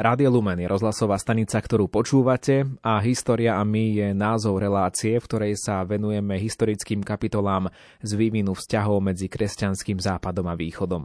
Rádio 0.00 0.32
Lumen 0.32 0.56
je 0.56 0.64
rozhlasová 0.64 1.20
stanica, 1.20 1.60
ktorú 1.60 1.84
počúvate 1.84 2.64
a 2.80 3.04
História 3.04 3.60
a 3.60 3.62
my 3.68 4.00
je 4.00 4.08
názov 4.16 4.56
relácie, 4.56 5.20
v 5.20 5.28
ktorej 5.28 5.60
sa 5.60 5.84
venujeme 5.84 6.40
historickým 6.40 7.04
kapitolám 7.04 7.68
z 8.00 8.16
vývinu 8.16 8.56
vzťahov 8.56 8.96
medzi 9.04 9.28
kresťanským 9.28 10.00
západom 10.00 10.48
a 10.48 10.56
východom. 10.56 11.04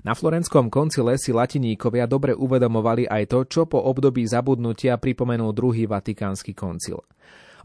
Na 0.00 0.16
Florenskom 0.16 0.72
koncile 0.72 1.20
si 1.20 1.28
latiníkovia 1.28 2.08
dobre 2.08 2.32
uvedomovali 2.32 3.04
aj 3.04 3.22
to, 3.28 3.44
čo 3.44 3.62
po 3.68 3.84
období 3.84 4.24
zabudnutia 4.24 4.96
pripomenul 4.96 5.52
druhý 5.52 5.84
vatikánsky 5.84 6.56
koncil. 6.56 7.04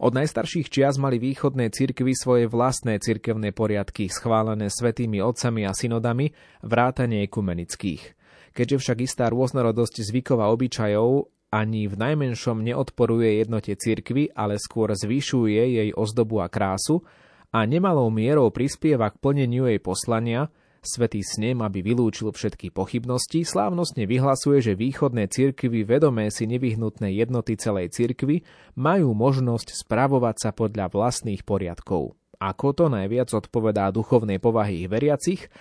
Od 0.04 0.12
najstarších 0.12 0.68
čias 0.68 1.00
mali 1.00 1.16
východné 1.16 1.72
cirkvy 1.72 2.12
svoje 2.12 2.44
vlastné 2.52 3.00
cirkevné 3.00 3.56
poriadky, 3.56 4.12
schválené 4.12 4.68
svetými 4.68 5.24
otcami 5.24 5.64
a 5.64 5.72
synodami, 5.72 6.36
vrátane 6.60 7.24
ekumenických. 7.24 8.17
Keďže 8.58 8.82
však 8.82 8.98
istá 9.06 9.30
rôznorodosť 9.30 10.02
zvykov 10.02 10.42
a 10.42 10.50
obyčajov 10.50 11.30
ani 11.54 11.86
v 11.86 11.94
najmenšom 11.94 12.66
neodporuje 12.66 13.46
jednote 13.46 13.78
cirkvy, 13.78 14.34
ale 14.34 14.58
skôr 14.58 14.98
zvyšuje 14.98 15.62
jej 15.78 15.90
ozdobu 15.94 16.42
a 16.42 16.50
krásu 16.50 17.06
a 17.54 17.70
nemalou 17.70 18.10
mierou 18.10 18.50
prispieva 18.50 19.14
k 19.14 19.22
plneniu 19.22 19.70
jej 19.70 19.78
poslania, 19.78 20.50
Svetý 20.88 21.20
snem, 21.20 21.60
aby 21.66 21.84
vylúčil 21.84 22.32
všetky 22.32 22.72
pochybnosti, 22.72 23.44
slávnostne 23.44 24.08
vyhlasuje, 24.08 24.64
že 24.64 24.80
východné 24.80 25.28
cirkvy 25.28 25.84
vedomé 25.84 26.32
si 26.32 26.48
nevyhnutné 26.48 27.12
jednoty 27.12 27.60
celej 27.60 27.92
cirkvy 27.92 28.48
majú 28.78 29.12
možnosť 29.12 29.74
spravovať 29.84 30.36
sa 30.38 30.50
podľa 30.56 30.88
vlastných 30.94 31.44
poriadkov. 31.44 32.16
Ako 32.38 32.72
to 32.72 32.88
najviac 32.88 33.28
odpovedá 33.34 33.90
duchovnej 33.92 34.40
povahy 34.40 34.86
ich 34.86 34.88
veriacich 34.88 35.52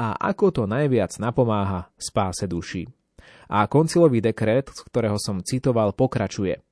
a 0.00 0.16
ako 0.16 0.48
to 0.48 0.62
najviac 0.64 1.12
napomáha 1.20 1.92
spáse 2.00 2.48
duší. 2.48 2.88
A 3.52 3.68
koncilový 3.68 4.24
dekret, 4.24 4.72
z 4.72 4.80
ktorého 4.88 5.20
som 5.20 5.44
citoval, 5.44 5.92
pokračuje. 5.92 6.64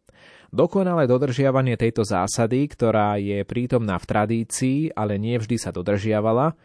Dokonalé 0.48 1.04
dodržiavanie 1.04 1.76
tejto 1.76 2.08
zásady, 2.08 2.64
ktorá 2.72 3.20
je 3.20 3.44
prítomná 3.44 4.00
v 4.00 4.08
tradícii, 4.08 4.96
ale 4.96 5.20
nie 5.20 5.36
vždy 5.36 5.60
sa 5.60 5.68
dodržiavala, 5.68 6.56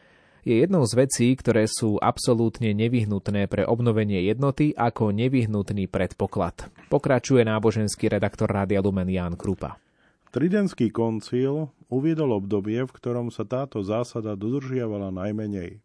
je 0.48 0.60
jednou 0.60 0.88
z 0.88 1.04
vecí, 1.04 1.28
ktoré 1.36 1.68
sú 1.68 2.00
absolútne 2.00 2.72
nevyhnutné 2.72 3.48
pre 3.52 3.68
obnovenie 3.68 4.24
jednoty 4.24 4.72
ako 4.76 5.12
nevyhnutný 5.12 5.92
predpoklad. 5.92 6.72
Pokračuje 6.88 7.44
náboženský 7.44 8.08
redaktor 8.08 8.52
Rádia 8.52 8.80
Lumen 8.80 9.08
Ján 9.12 9.36
Krupa. 9.36 9.80
Tridentský 10.32 10.92
koncil 10.92 11.72
uviedol 11.92 12.40
obdobie, 12.40 12.88
v 12.88 12.92
ktorom 12.92 13.32
sa 13.36 13.44
táto 13.44 13.84
zásada 13.84 14.36
dodržiavala 14.36 15.12
najmenej. 15.12 15.84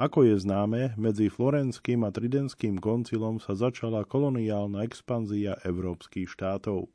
Ako 0.00 0.24
je 0.24 0.40
známe, 0.40 0.96
medzi 0.96 1.28
Florenským 1.28 2.08
a 2.08 2.10
Tridentským 2.10 2.80
koncilom 2.80 3.36
sa 3.36 3.52
začala 3.52 4.08
koloniálna 4.08 4.80
expanzia 4.88 5.60
európskych 5.68 6.32
štátov. 6.32 6.88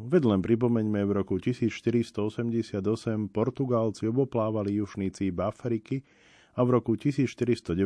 Veď 0.00 0.22
len 0.32 0.40
pripomeňme, 0.40 1.04
v 1.04 1.12
roku 1.12 1.36
1488 1.36 2.80
Portugálci 3.28 4.08
oboplávali 4.08 4.80
južný 4.80 5.12
cíp 5.12 5.44
Afriky 5.44 6.08
a 6.56 6.64
v 6.64 6.80
roku 6.80 6.96
1498 6.96 7.76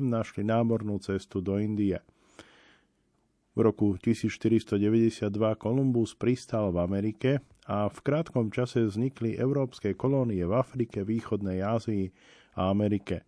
našli 0.00 0.42
námornú 0.46 0.96
cestu 0.96 1.44
do 1.44 1.60
Indie. 1.60 2.00
V 3.52 3.60
roku 3.60 4.00
1492 4.00 5.28
Kolumbus 5.60 6.16
pristal 6.16 6.72
v 6.72 6.80
Amerike 6.80 7.44
a 7.68 7.86
v 7.92 7.98
krátkom 8.00 8.48
čase 8.48 8.80
vznikli 8.80 9.36
európske 9.36 9.92
kolónie 9.92 10.40
v 10.48 10.56
Afrike, 10.56 11.04
východnej 11.04 11.60
Ázii 11.60 12.08
a 12.54 12.70
Amerike. 12.70 13.26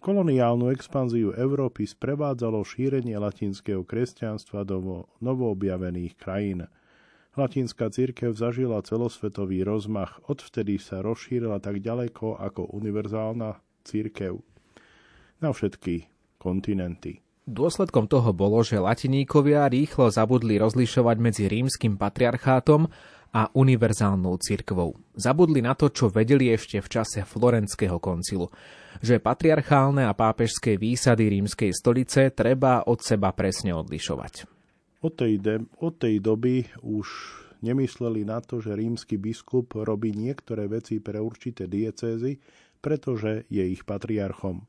Koloniálnu 0.00 0.72
expanziu 0.72 1.36
Európy 1.36 1.84
sprevádzalo 1.84 2.64
šírenie 2.64 3.20
latinského 3.20 3.84
kresťanstva 3.84 4.64
do 4.64 5.04
novoobjavených 5.20 6.16
krajín. 6.16 6.64
Latinská 7.36 7.92
církev 7.92 8.32
zažila 8.32 8.80
celosvetový 8.80 9.60
rozmach, 9.60 10.24
odvtedy 10.24 10.80
sa 10.80 11.04
rozšírila 11.04 11.60
tak 11.60 11.84
ďaleko 11.84 12.40
ako 12.40 12.72
univerzálna 12.72 13.60
církev 13.84 14.40
na 15.44 15.52
všetky 15.52 16.08
kontinenty. 16.40 17.20
Dôsledkom 17.44 18.06
toho 18.08 18.30
bolo, 18.32 18.64
že 18.64 18.80
latiníkovia 18.80 19.68
rýchlo 19.68 20.08
zabudli 20.08 20.56
rozlišovať 20.56 21.16
medzi 21.20 21.44
rímským 21.50 22.00
patriarchátom 22.00 22.88
a 23.30 23.46
univerzálnou 23.54 24.34
cirkvou. 24.42 24.98
Zabudli 25.14 25.62
na 25.62 25.78
to, 25.78 25.90
čo 25.90 26.10
vedeli 26.10 26.50
ešte 26.50 26.82
v 26.82 26.88
čase 26.90 27.22
Florenského 27.22 28.02
koncilu, 28.02 28.50
že 28.98 29.22
patriarchálne 29.22 30.02
a 30.02 30.12
pápežské 30.12 30.74
výsady 30.74 31.30
rímskej 31.38 31.70
stolice 31.70 32.34
treba 32.34 32.82
od 32.90 32.98
seba 32.98 33.30
presne 33.30 33.70
odlišovať. 33.74 34.50
Od 35.00 35.12
tej, 35.14 35.40
de- 35.40 35.64
od 35.80 35.94
tej 35.96 36.20
doby 36.20 36.66
už 36.82 37.06
nemysleli 37.62 38.26
na 38.26 38.42
to, 38.42 38.58
že 38.60 38.76
rímsky 38.76 39.16
biskup 39.16 39.78
robí 39.78 40.12
niektoré 40.12 40.66
veci 40.68 40.98
pre 41.00 41.22
určité 41.22 41.70
diecézy, 41.70 42.40
pretože 42.80 43.46
je 43.48 43.64
ich 43.64 43.86
patriarchom. 43.86 44.64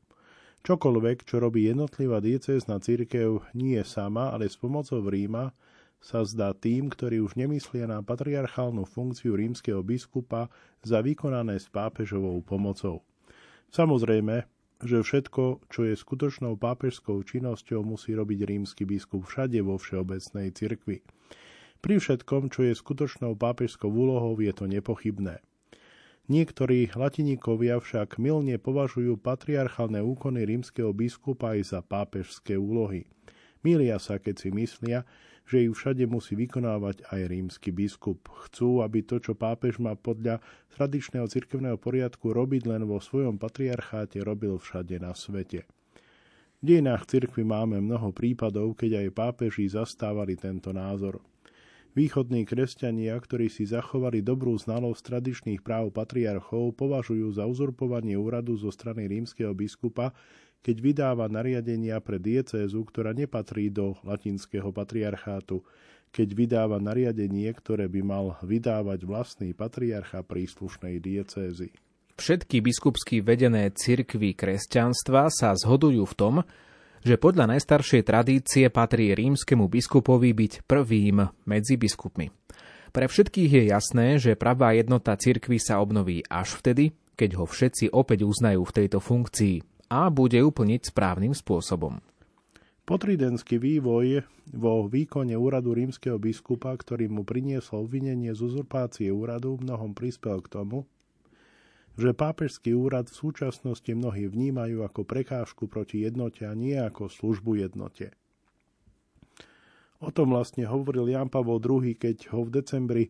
Čokoľvek, 0.62 1.26
čo 1.26 1.42
robí 1.42 1.66
jednotlivá 1.66 2.22
diecézna 2.22 2.78
církev 2.78 3.42
nie 3.58 3.82
sama, 3.82 4.30
ale 4.30 4.46
s 4.46 4.54
pomocou 4.54 5.02
Ríma, 5.02 5.50
sa 6.02 6.26
zdá 6.26 6.50
tým, 6.50 6.90
ktorí 6.90 7.22
už 7.22 7.38
nemyslia 7.38 7.86
na 7.86 8.02
patriarchálnu 8.02 8.82
funkciu 8.82 9.38
rímskeho 9.38 9.86
biskupa 9.86 10.50
za 10.82 10.98
vykonané 10.98 11.62
s 11.62 11.70
pápežovou 11.70 12.42
pomocou. 12.42 13.06
Samozrejme, 13.70 14.44
že 14.82 14.98
všetko, 14.98 15.70
čo 15.70 15.86
je 15.86 15.94
skutočnou 15.94 16.58
pápežskou 16.58 17.22
činnosťou, 17.22 17.86
musí 17.86 18.18
robiť 18.18 18.40
rímsky 18.42 18.82
biskup 18.82 19.30
všade 19.30 19.62
vo 19.62 19.78
všeobecnej 19.78 20.50
cirkvi. 20.50 21.06
Pri 21.78 21.94
všetkom, 22.02 22.50
čo 22.50 22.66
je 22.66 22.74
skutočnou 22.74 23.38
pápežskou 23.38 23.86
úlohou, 23.86 24.34
je 24.42 24.50
to 24.50 24.66
nepochybné. 24.66 25.38
Niektorí 26.30 26.94
latiníkovia 26.94 27.82
však 27.82 28.18
milne 28.18 28.54
považujú 28.58 29.18
patriarchálne 29.18 30.02
úkony 30.02 30.46
rímskeho 30.46 30.94
biskupa 30.94 31.58
aj 31.58 31.74
za 31.74 31.80
pápežské 31.82 32.54
úlohy. 32.54 33.06
Milia 33.62 33.98
sa, 33.98 34.18
keď 34.18 34.34
si 34.38 34.48
myslia, 34.54 35.06
že 35.46 35.66
ich 35.66 35.74
všade 35.74 36.06
musí 36.06 36.38
vykonávať 36.38 37.06
aj 37.10 37.20
rímsky 37.28 37.70
biskup. 37.74 38.30
Chcú, 38.46 38.80
aby 38.80 39.02
to, 39.02 39.18
čo 39.18 39.36
pápež 39.36 39.82
má 39.82 39.98
podľa 39.98 40.40
tradičného 40.74 41.26
cirkevného 41.28 41.76
poriadku 41.76 42.32
robiť 42.32 42.68
len 42.70 42.82
vo 42.88 43.02
svojom 43.02 43.36
patriarcháte, 43.36 44.22
robil 44.22 44.56
všade 44.56 44.96
na 45.02 45.12
svete. 45.12 45.68
V 46.62 46.78
dejinách 46.78 47.10
cirkvi 47.10 47.42
máme 47.42 47.82
mnoho 47.82 48.14
prípadov, 48.14 48.78
keď 48.78 49.02
aj 49.02 49.08
pápeži 49.18 49.66
zastávali 49.66 50.38
tento 50.38 50.70
názor. 50.70 51.18
Východní 51.92 52.48
kresťania, 52.48 53.20
ktorí 53.20 53.52
si 53.52 53.68
zachovali 53.68 54.24
dobrú 54.24 54.56
znalosť 54.56 55.12
tradičných 55.12 55.60
práv 55.60 55.92
patriarchov, 55.92 56.72
považujú 56.80 57.36
za 57.36 57.44
uzurpovanie 57.44 58.16
úradu 58.16 58.56
zo 58.56 58.72
strany 58.72 59.04
rímskeho 59.12 59.52
biskupa 59.52 60.16
keď 60.62 60.76
vydáva 60.78 61.26
nariadenia 61.26 61.98
pre 61.98 62.22
diecézu, 62.22 62.86
ktorá 62.86 63.10
nepatrí 63.10 63.68
do 63.68 63.98
latinského 64.06 64.70
patriarchátu, 64.70 65.66
keď 66.14 66.28
vydáva 66.38 66.78
nariadenie, 66.78 67.50
ktoré 67.50 67.90
by 67.90 68.00
mal 68.06 68.26
vydávať 68.46 69.02
vlastný 69.02 69.50
patriarcha 69.52 70.22
príslušnej 70.22 71.02
diecézy. 71.02 71.74
Všetky 72.14 72.62
biskupsky 72.62 73.24
vedené 73.24 73.72
cirkvy 73.72 74.36
kresťanstva 74.36 75.32
sa 75.32 75.56
zhodujú 75.56 76.04
v 76.06 76.14
tom, 76.14 76.34
že 77.02 77.18
podľa 77.18 77.56
najstaršej 77.56 78.02
tradície 78.06 78.70
patrí 78.70 79.10
rímskemu 79.16 79.66
biskupovi 79.66 80.30
byť 80.30 80.52
prvým 80.68 81.26
medzi 81.48 81.74
biskupmi. 81.74 82.30
Pre 82.92 83.06
všetkých 83.08 83.50
je 83.50 83.62
jasné, 83.72 84.20
že 84.20 84.38
pravá 84.38 84.76
jednota 84.76 85.16
cirkvy 85.16 85.56
sa 85.58 85.80
obnoví 85.80 86.22
až 86.28 86.60
vtedy, 86.60 86.92
keď 87.16 87.40
ho 87.40 87.48
všetci 87.48 87.90
opäť 87.90 88.28
uznajú 88.28 88.62
v 88.68 88.74
tejto 88.76 89.00
funkcii, 89.00 89.71
a 89.92 90.08
bude 90.08 90.40
úplniť 90.40 90.88
správnym 90.88 91.36
spôsobom. 91.36 92.00
Potridenský 92.88 93.60
vývoj 93.60 94.24
vo 94.56 94.88
výkone 94.88 95.36
úradu 95.36 95.76
rímskeho 95.76 96.16
biskupa, 96.16 96.72
ktorý 96.72 97.12
mu 97.12 97.28
priniesol 97.28 97.84
obvinenie 97.84 98.32
z 98.32 98.40
uzurpácie 98.40 99.12
úradu, 99.12 99.60
mnohom 99.60 99.92
prispel 99.92 100.40
k 100.40 100.48
tomu, 100.48 100.88
že 102.00 102.16
pápežský 102.16 102.72
úrad 102.72 103.12
v 103.12 103.20
súčasnosti 103.20 103.92
mnohí 103.92 104.24
vnímajú 104.32 104.80
ako 104.80 105.04
prekážku 105.04 105.68
proti 105.68 106.08
jednote 106.08 106.48
a 106.48 106.56
nie 106.56 106.72
ako 106.72 107.12
službu 107.12 107.60
jednote. 107.60 108.16
O 110.00 110.08
tom 110.10 110.34
vlastne 110.34 110.66
hovoril 110.66 111.12
Jan 111.12 111.28
Pavol 111.28 111.60
II, 111.62 111.94
keď 111.94 112.32
ho 112.32 112.42
v 112.42 112.50
decembri 112.50 113.04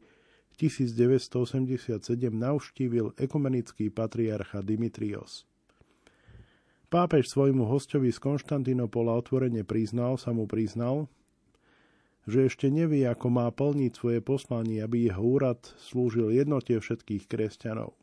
1987 0.60 1.96
navštívil 2.28 3.16
ekumenický 3.16 3.88
patriarcha 3.88 4.60
Dimitrios. 4.60 5.48
Pápež 6.93 7.32
svojmu 7.32 7.72
hostovi 7.72 8.12
z 8.12 8.20
Konštantinopola 8.20 9.16
otvorene 9.16 9.64
priznal, 9.64 10.20
sa 10.20 10.36
mu 10.36 10.45
priznal, 10.45 11.09
že 12.28 12.53
ešte 12.53 12.68
nevie, 12.68 13.09
ako 13.09 13.32
má 13.32 13.49
plniť 13.49 13.97
svoje 13.97 14.20
poslanie, 14.20 14.84
aby 14.84 15.09
jeho 15.09 15.24
úrad 15.24 15.64
slúžil 15.80 16.28
jednote 16.36 16.76
všetkých 16.76 17.32
kresťanov. 17.32 17.97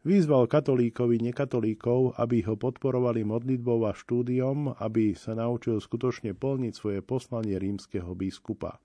Vyzval 0.00 0.48
katolíkovi 0.48 1.28
nekatolíkov, 1.28 2.16
aby 2.16 2.40
ho 2.48 2.56
podporovali 2.56 3.20
modlitbou 3.20 3.84
a 3.84 3.92
štúdiom, 3.92 4.80
aby 4.80 5.12
sa 5.12 5.36
naučil 5.36 5.76
skutočne 5.76 6.32
plniť 6.32 6.72
svoje 6.72 7.04
poslanie 7.04 7.60
rímskeho 7.60 8.16
biskupa. 8.16 8.80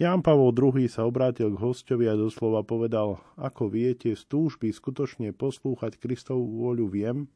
Ján 0.00 0.24
Pavol 0.24 0.56
II 0.56 0.80
sa 0.88 1.04
obrátil 1.04 1.52
k 1.52 1.60
hostovi 1.60 2.08
a 2.08 2.16
doslova 2.16 2.64
povedal, 2.64 3.20
ako 3.36 3.68
viete, 3.68 4.16
z 4.16 4.24
túžby 4.32 4.72
skutočne 4.72 5.36
poslúchať 5.36 6.00
Kristovú 6.00 6.64
vôľu 6.64 6.88
viem, 6.88 7.28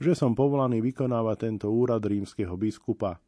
že 0.00 0.16
som 0.16 0.32
povolaný 0.32 0.80
vykonávať 0.80 1.36
tento 1.46 1.68
úrad 1.68 2.00
rímskeho 2.00 2.56
biskupa. 2.56 3.20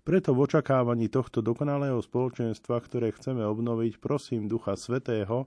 Preto 0.00 0.32
v 0.32 0.48
očakávaní 0.48 1.12
tohto 1.12 1.44
dokonalého 1.44 2.00
spoločenstva, 2.00 2.80
ktoré 2.80 3.12
chceme 3.12 3.44
obnoviť, 3.44 4.00
prosím 4.00 4.48
Ducha 4.48 4.72
Svetého, 4.72 5.44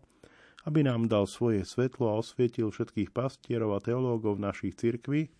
aby 0.70 0.86
nám 0.86 1.10
dal 1.10 1.26
svoje 1.26 1.66
svetlo 1.66 2.14
a 2.14 2.22
osvietil 2.22 2.70
všetkých 2.70 3.10
pastierov 3.10 3.74
a 3.74 3.82
teológov 3.82 4.38
našich 4.38 4.78
cirkví, 4.78 5.34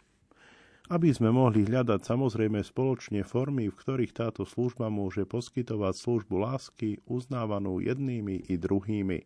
aby 0.90 1.14
sme 1.14 1.30
mohli 1.30 1.64
hľadať 1.70 2.02
samozrejme 2.02 2.66
spoločne 2.66 3.22
formy, 3.22 3.70
v 3.70 3.78
ktorých 3.78 4.18
táto 4.18 4.44
služba 4.50 4.90
môže 4.90 5.30
poskytovať 5.30 5.94
službu 5.94 6.36
lásky, 6.42 7.00
uznávanú 7.06 7.78
jednými 7.80 8.50
i 8.50 8.58
druhými. 8.58 9.24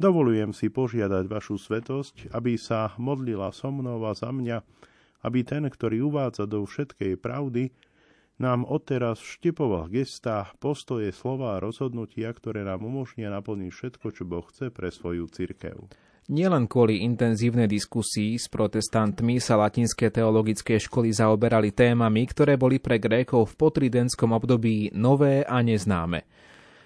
Dovolujem 0.00 0.56
si 0.56 0.72
požiadať 0.72 1.24
vašu 1.28 1.60
svetosť, 1.60 2.32
aby 2.32 2.56
sa 2.56 2.96
modlila 2.96 3.52
so 3.52 3.68
mnou 3.68 4.00
a 4.08 4.16
za 4.16 4.32
mňa, 4.32 4.64
aby 5.22 5.44
ten, 5.44 5.68
ktorý 5.68 6.08
uvádza 6.08 6.48
do 6.48 6.64
všetkej 6.64 7.20
pravdy, 7.20 7.70
nám 8.40 8.66
odteraz 8.66 9.22
vštepoval 9.22 9.92
gestá, 9.92 10.50
postoje, 10.58 11.14
slova 11.14 11.56
a 11.56 11.62
rozhodnutia, 11.62 12.32
ktoré 12.34 12.66
nám 12.66 12.82
umožnia 12.82 13.30
naplniť 13.30 13.70
všetko, 13.70 14.06
čo 14.10 14.22
Boh 14.26 14.42
chce 14.50 14.74
pre 14.74 14.90
svoju 14.90 15.30
cirkev. 15.30 15.86
Nielen 16.32 16.70
kvôli 16.70 17.02
intenzívnej 17.02 17.66
diskusii 17.66 18.38
s 18.38 18.46
protestantmi 18.46 19.42
sa 19.42 19.58
latinské 19.58 20.06
teologické 20.06 20.78
školy 20.78 21.10
zaoberali 21.10 21.74
témami, 21.74 22.22
ktoré 22.30 22.54
boli 22.54 22.78
pre 22.78 23.02
Grékov 23.02 23.52
v 23.52 23.58
potridenskom 23.58 24.30
období 24.30 24.94
nové 24.94 25.42
a 25.42 25.58
neznáme. 25.60 26.22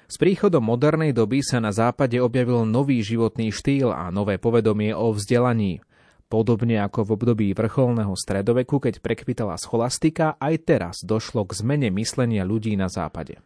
S 0.07 0.23
príchodom 0.23 0.63
modernej 0.63 1.11
doby 1.11 1.43
sa 1.43 1.59
na 1.59 1.75
západe 1.75 2.23
objavil 2.23 2.63
nový 2.63 3.03
životný 3.03 3.51
štýl 3.51 3.91
a 3.91 4.07
nové 4.15 4.39
povedomie 4.39 4.95
o 4.95 5.11
vzdelaní. 5.11 5.83
Podobne 6.31 6.79
ako 6.83 7.07
v 7.07 7.11
období 7.19 7.47
vrcholného 7.55 8.15
stredoveku, 8.15 8.79
keď 8.79 9.03
prekvitala 9.03 9.59
scholastika, 9.59 10.39
aj 10.39 10.55
teraz 10.63 10.95
došlo 11.03 11.43
k 11.47 11.59
zmene 11.59 11.91
myslenia 11.99 12.47
ľudí 12.47 12.79
na 12.79 12.87
západe. 12.87 13.43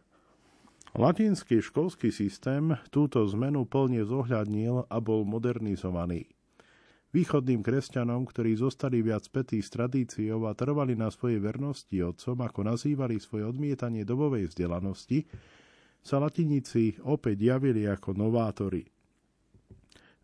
Latinský 0.93 1.65
školský 1.65 2.13
systém 2.13 2.77
túto 2.93 3.25
zmenu 3.33 3.65
plne 3.65 4.05
zohľadnil 4.05 4.85
a 4.85 4.97
bol 5.01 5.25
modernizovaný. 5.25 6.29
Východným 7.09 7.65
kresťanom, 7.65 8.23
ktorí 8.29 8.53
zostali 8.55 9.01
viac 9.01 9.25
spätí 9.25 9.65
s 9.65 9.73
tradíciou 9.73 10.45
a 10.45 10.53
trvali 10.53 10.93
na 10.93 11.09
svojej 11.09 11.41
vernosti 11.41 11.99
otcom, 12.05 12.37
ako 12.37 12.69
nazývali 12.69 13.17
svoje 13.17 13.49
odmietanie 13.49 14.05
dobovej 14.05 14.53
vzdelanosti, 14.53 15.25
sa 16.01 16.17
latiníci 16.17 16.97
opäť 17.05 17.37
javili 17.41 17.85
ako 17.85 18.17
novátori. 18.17 18.85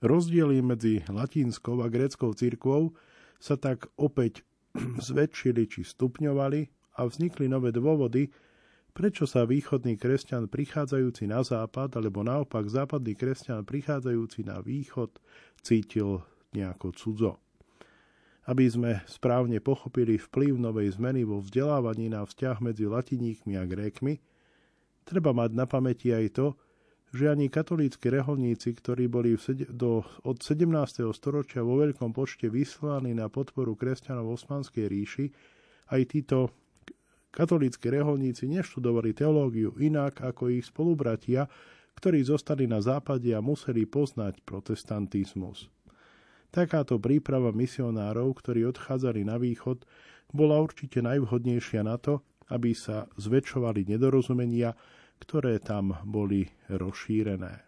Rozdiely 0.02 0.62
medzi 0.62 1.02
latinskou 1.10 1.82
a 1.82 1.90
gréckou 1.90 2.34
cirkvou 2.34 2.94
sa 3.38 3.58
tak 3.58 3.90
opäť 3.98 4.46
zväčšili 5.08 5.66
či 5.66 5.82
stupňovali 5.86 6.62
a 6.98 7.06
vznikli 7.06 7.50
nové 7.50 7.74
dôvody, 7.74 8.30
Prečo 8.98 9.30
sa 9.30 9.46
východný 9.46 9.94
kresťan 9.94 10.50
prichádzajúci 10.50 11.30
na 11.30 11.46
západ, 11.46 12.02
alebo 12.02 12.26
naopak 12.26 12.66
západný 12.66 13.14
kresťan 13.14 13.62
prichádzajúci 13.62 14.42
na 14.50 14.58
východ 14.58 15.22
cítil 15.62 16.26
nejako 16.58 16.98
cudzo? 16.98 17.38
Aby 18.50 18.66
sme 18.66 18.92
správne 19.06 19.62
pochopili 19.62 20.18
vplyv 20.18 20.58
novej 20.58 20.98
zmeny 20.98 21.30
vo 21.30 21.46
vzdelávaní 21.46 22.10
na 22.10 22.26
vzťah 22.26 22.58
medzi 22.58 22.90
latiníkmi 22.90 23.54
a 23.54 23.70
grékmi, 23.70 24.18
treba 25.08 25.32
mať 25.32 25.56
na 25.56 25.64
pamäti 25.64 26.12
aj 26.12 26.36
to, 26.36 26.48
že 27.16 27.32
ani 27.32 27.48
katolíckí 27.48 28.12
reholníci, 28.12 28.76
ktorí 28.76 29.08
boli 29.08 29.40
do, 29.72 30.04
od 30.28 30.38
17. 30.44 31.08
storočia 31.16 31.64
vo 31.64 31.80
veľkom 31.80 32.12
počte 32.12 32.52
vyslaní 32.52 33.16
na 33.16 33.32
podporu 33.32 33.80
kresťanov 33.80 34.28
v 34.28 34.36
Osmanskej 34.36 34.86
ríši, 34.92 35.26
aj 35.88 36.02
títo 36.12 36.52
Katolíckí 37.38 37.94
reholníci 37.94 38.50
neštudovali 38.50 39.14
teológiu 39.14 39.76
inak 39.78 40.26
ako 40.26 40.50
ich 40.50 40.66
spolubratia, 40.66 41.46
ktorí 41.94 42.26
zostali 42.26 42.66
na 42.66 42.82
západe 42.82 43.30
a 43.30 43.46
museli 43.46 43.86
poznať 43.86 44.42
protestantizmus. 44.42 45.70
Takáto 46.50 46.98
príprava 46.98 47.54
misionárov, 47.54 48.34
ktorí 48.42 48.66
odchádzali 48.66 49.22
na 49.22 49.38
východ, 49.38 49.86
bola 50.34 50.58
určite 50.58 51.04
najvhodnejšia 51.06 51.86
na 51.86 52.02
to, 52.02 52.26
aby 52.50 52.74
sa 52.74 53.06
zväčšovali 53.22 53.86
nedorozumenia, 53.86 54.74
ktoré 55.22 55.60
tam 55.60 55.98
boli 56.06 56.48
rozšírené. 56.72 57.68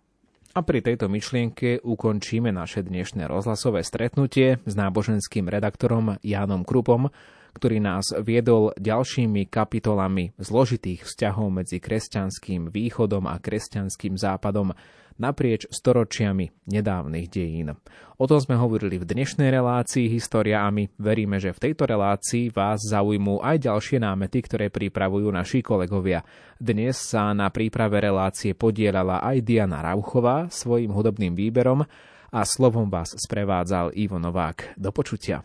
A 0.57 0.65
pri 0.65 0.81
tejto 0.81 1.05
myšlienke 1.05 1.85
ukončíme 1.85 2.49
naše 2.49 2.81
dnešné 2.81 3.29
rozhlasové 3.29 3.85
stretnutie 3.85 4.57
s 4.65 4.73
náboženským 4.73 5.45
redaktorom 5.45 6.17
Jánom 6.25 6.65
Krupom, 6.65 7.13
ktorý 7.55 7.81
nás 7.81 8.11
viedol 8.21 8.75
ďalšími 8.77 9.47
kapitolami 9.49 10.35
zložitých 10.37 11.05
vzťahov 11.05 11.63
medzi 11.63 11.81
kresťanským 11.81 12.69
východom 12.69 13.25
a 13.25 13.37
kresťanským 13.39 14.17
západom 14.17 14.73
naprieč 15.19 15.67
storočiami 15.67 16.71
nedávnych 16.71 17.27
dejín. 17.27 17.75
O 18.15 18.25
tom 18.25 18.39
sme 18.39 18.55
hovorili 18.55 18.95
v 18.95 19.05
dnešnej 19.05 19.51
relácii 19.51 20.07
História 20.07 20.63
a 20.63 20.71
my 20.71 20.87
veríme, 20.95 21.37
že 21.37 21.51
v 21.51 21.69
tejto 21.69 21.91
relácii 21.91 22.55
vás 22.55 22.79
zaujmú 22.87 23.43
aj 23.43 23.67
ďalšie 23.67 23.99
námety, 23.99 24.39
ktoré 24.39 24.71
pripravujú 24.71 25.27
naši 25.29 25.59
kolegovia. 25.59 26.23
Dnes 26.55 26.95
sa 26.95 27.35
na 27.35 27.51
príprave 27.51 27.99
relácie 27.99 28.55
podielala 28.55 29.19
aj 29.19 29.43
Diana 29.43 29.83
Rauchová 29.83 30.47
svojim 30.47 30.95
hudobným 30.95 31.35
výberom 31.35 31.83
a 32.31 32.41
slovom 32.47 32.87
vás 32.87 33.11
sprevádzal 33.11 33.91
Ivo 33.99 34.17
Novák. 34.17 34.79
Do 34.79 34.95
počutia. 34.95 35.43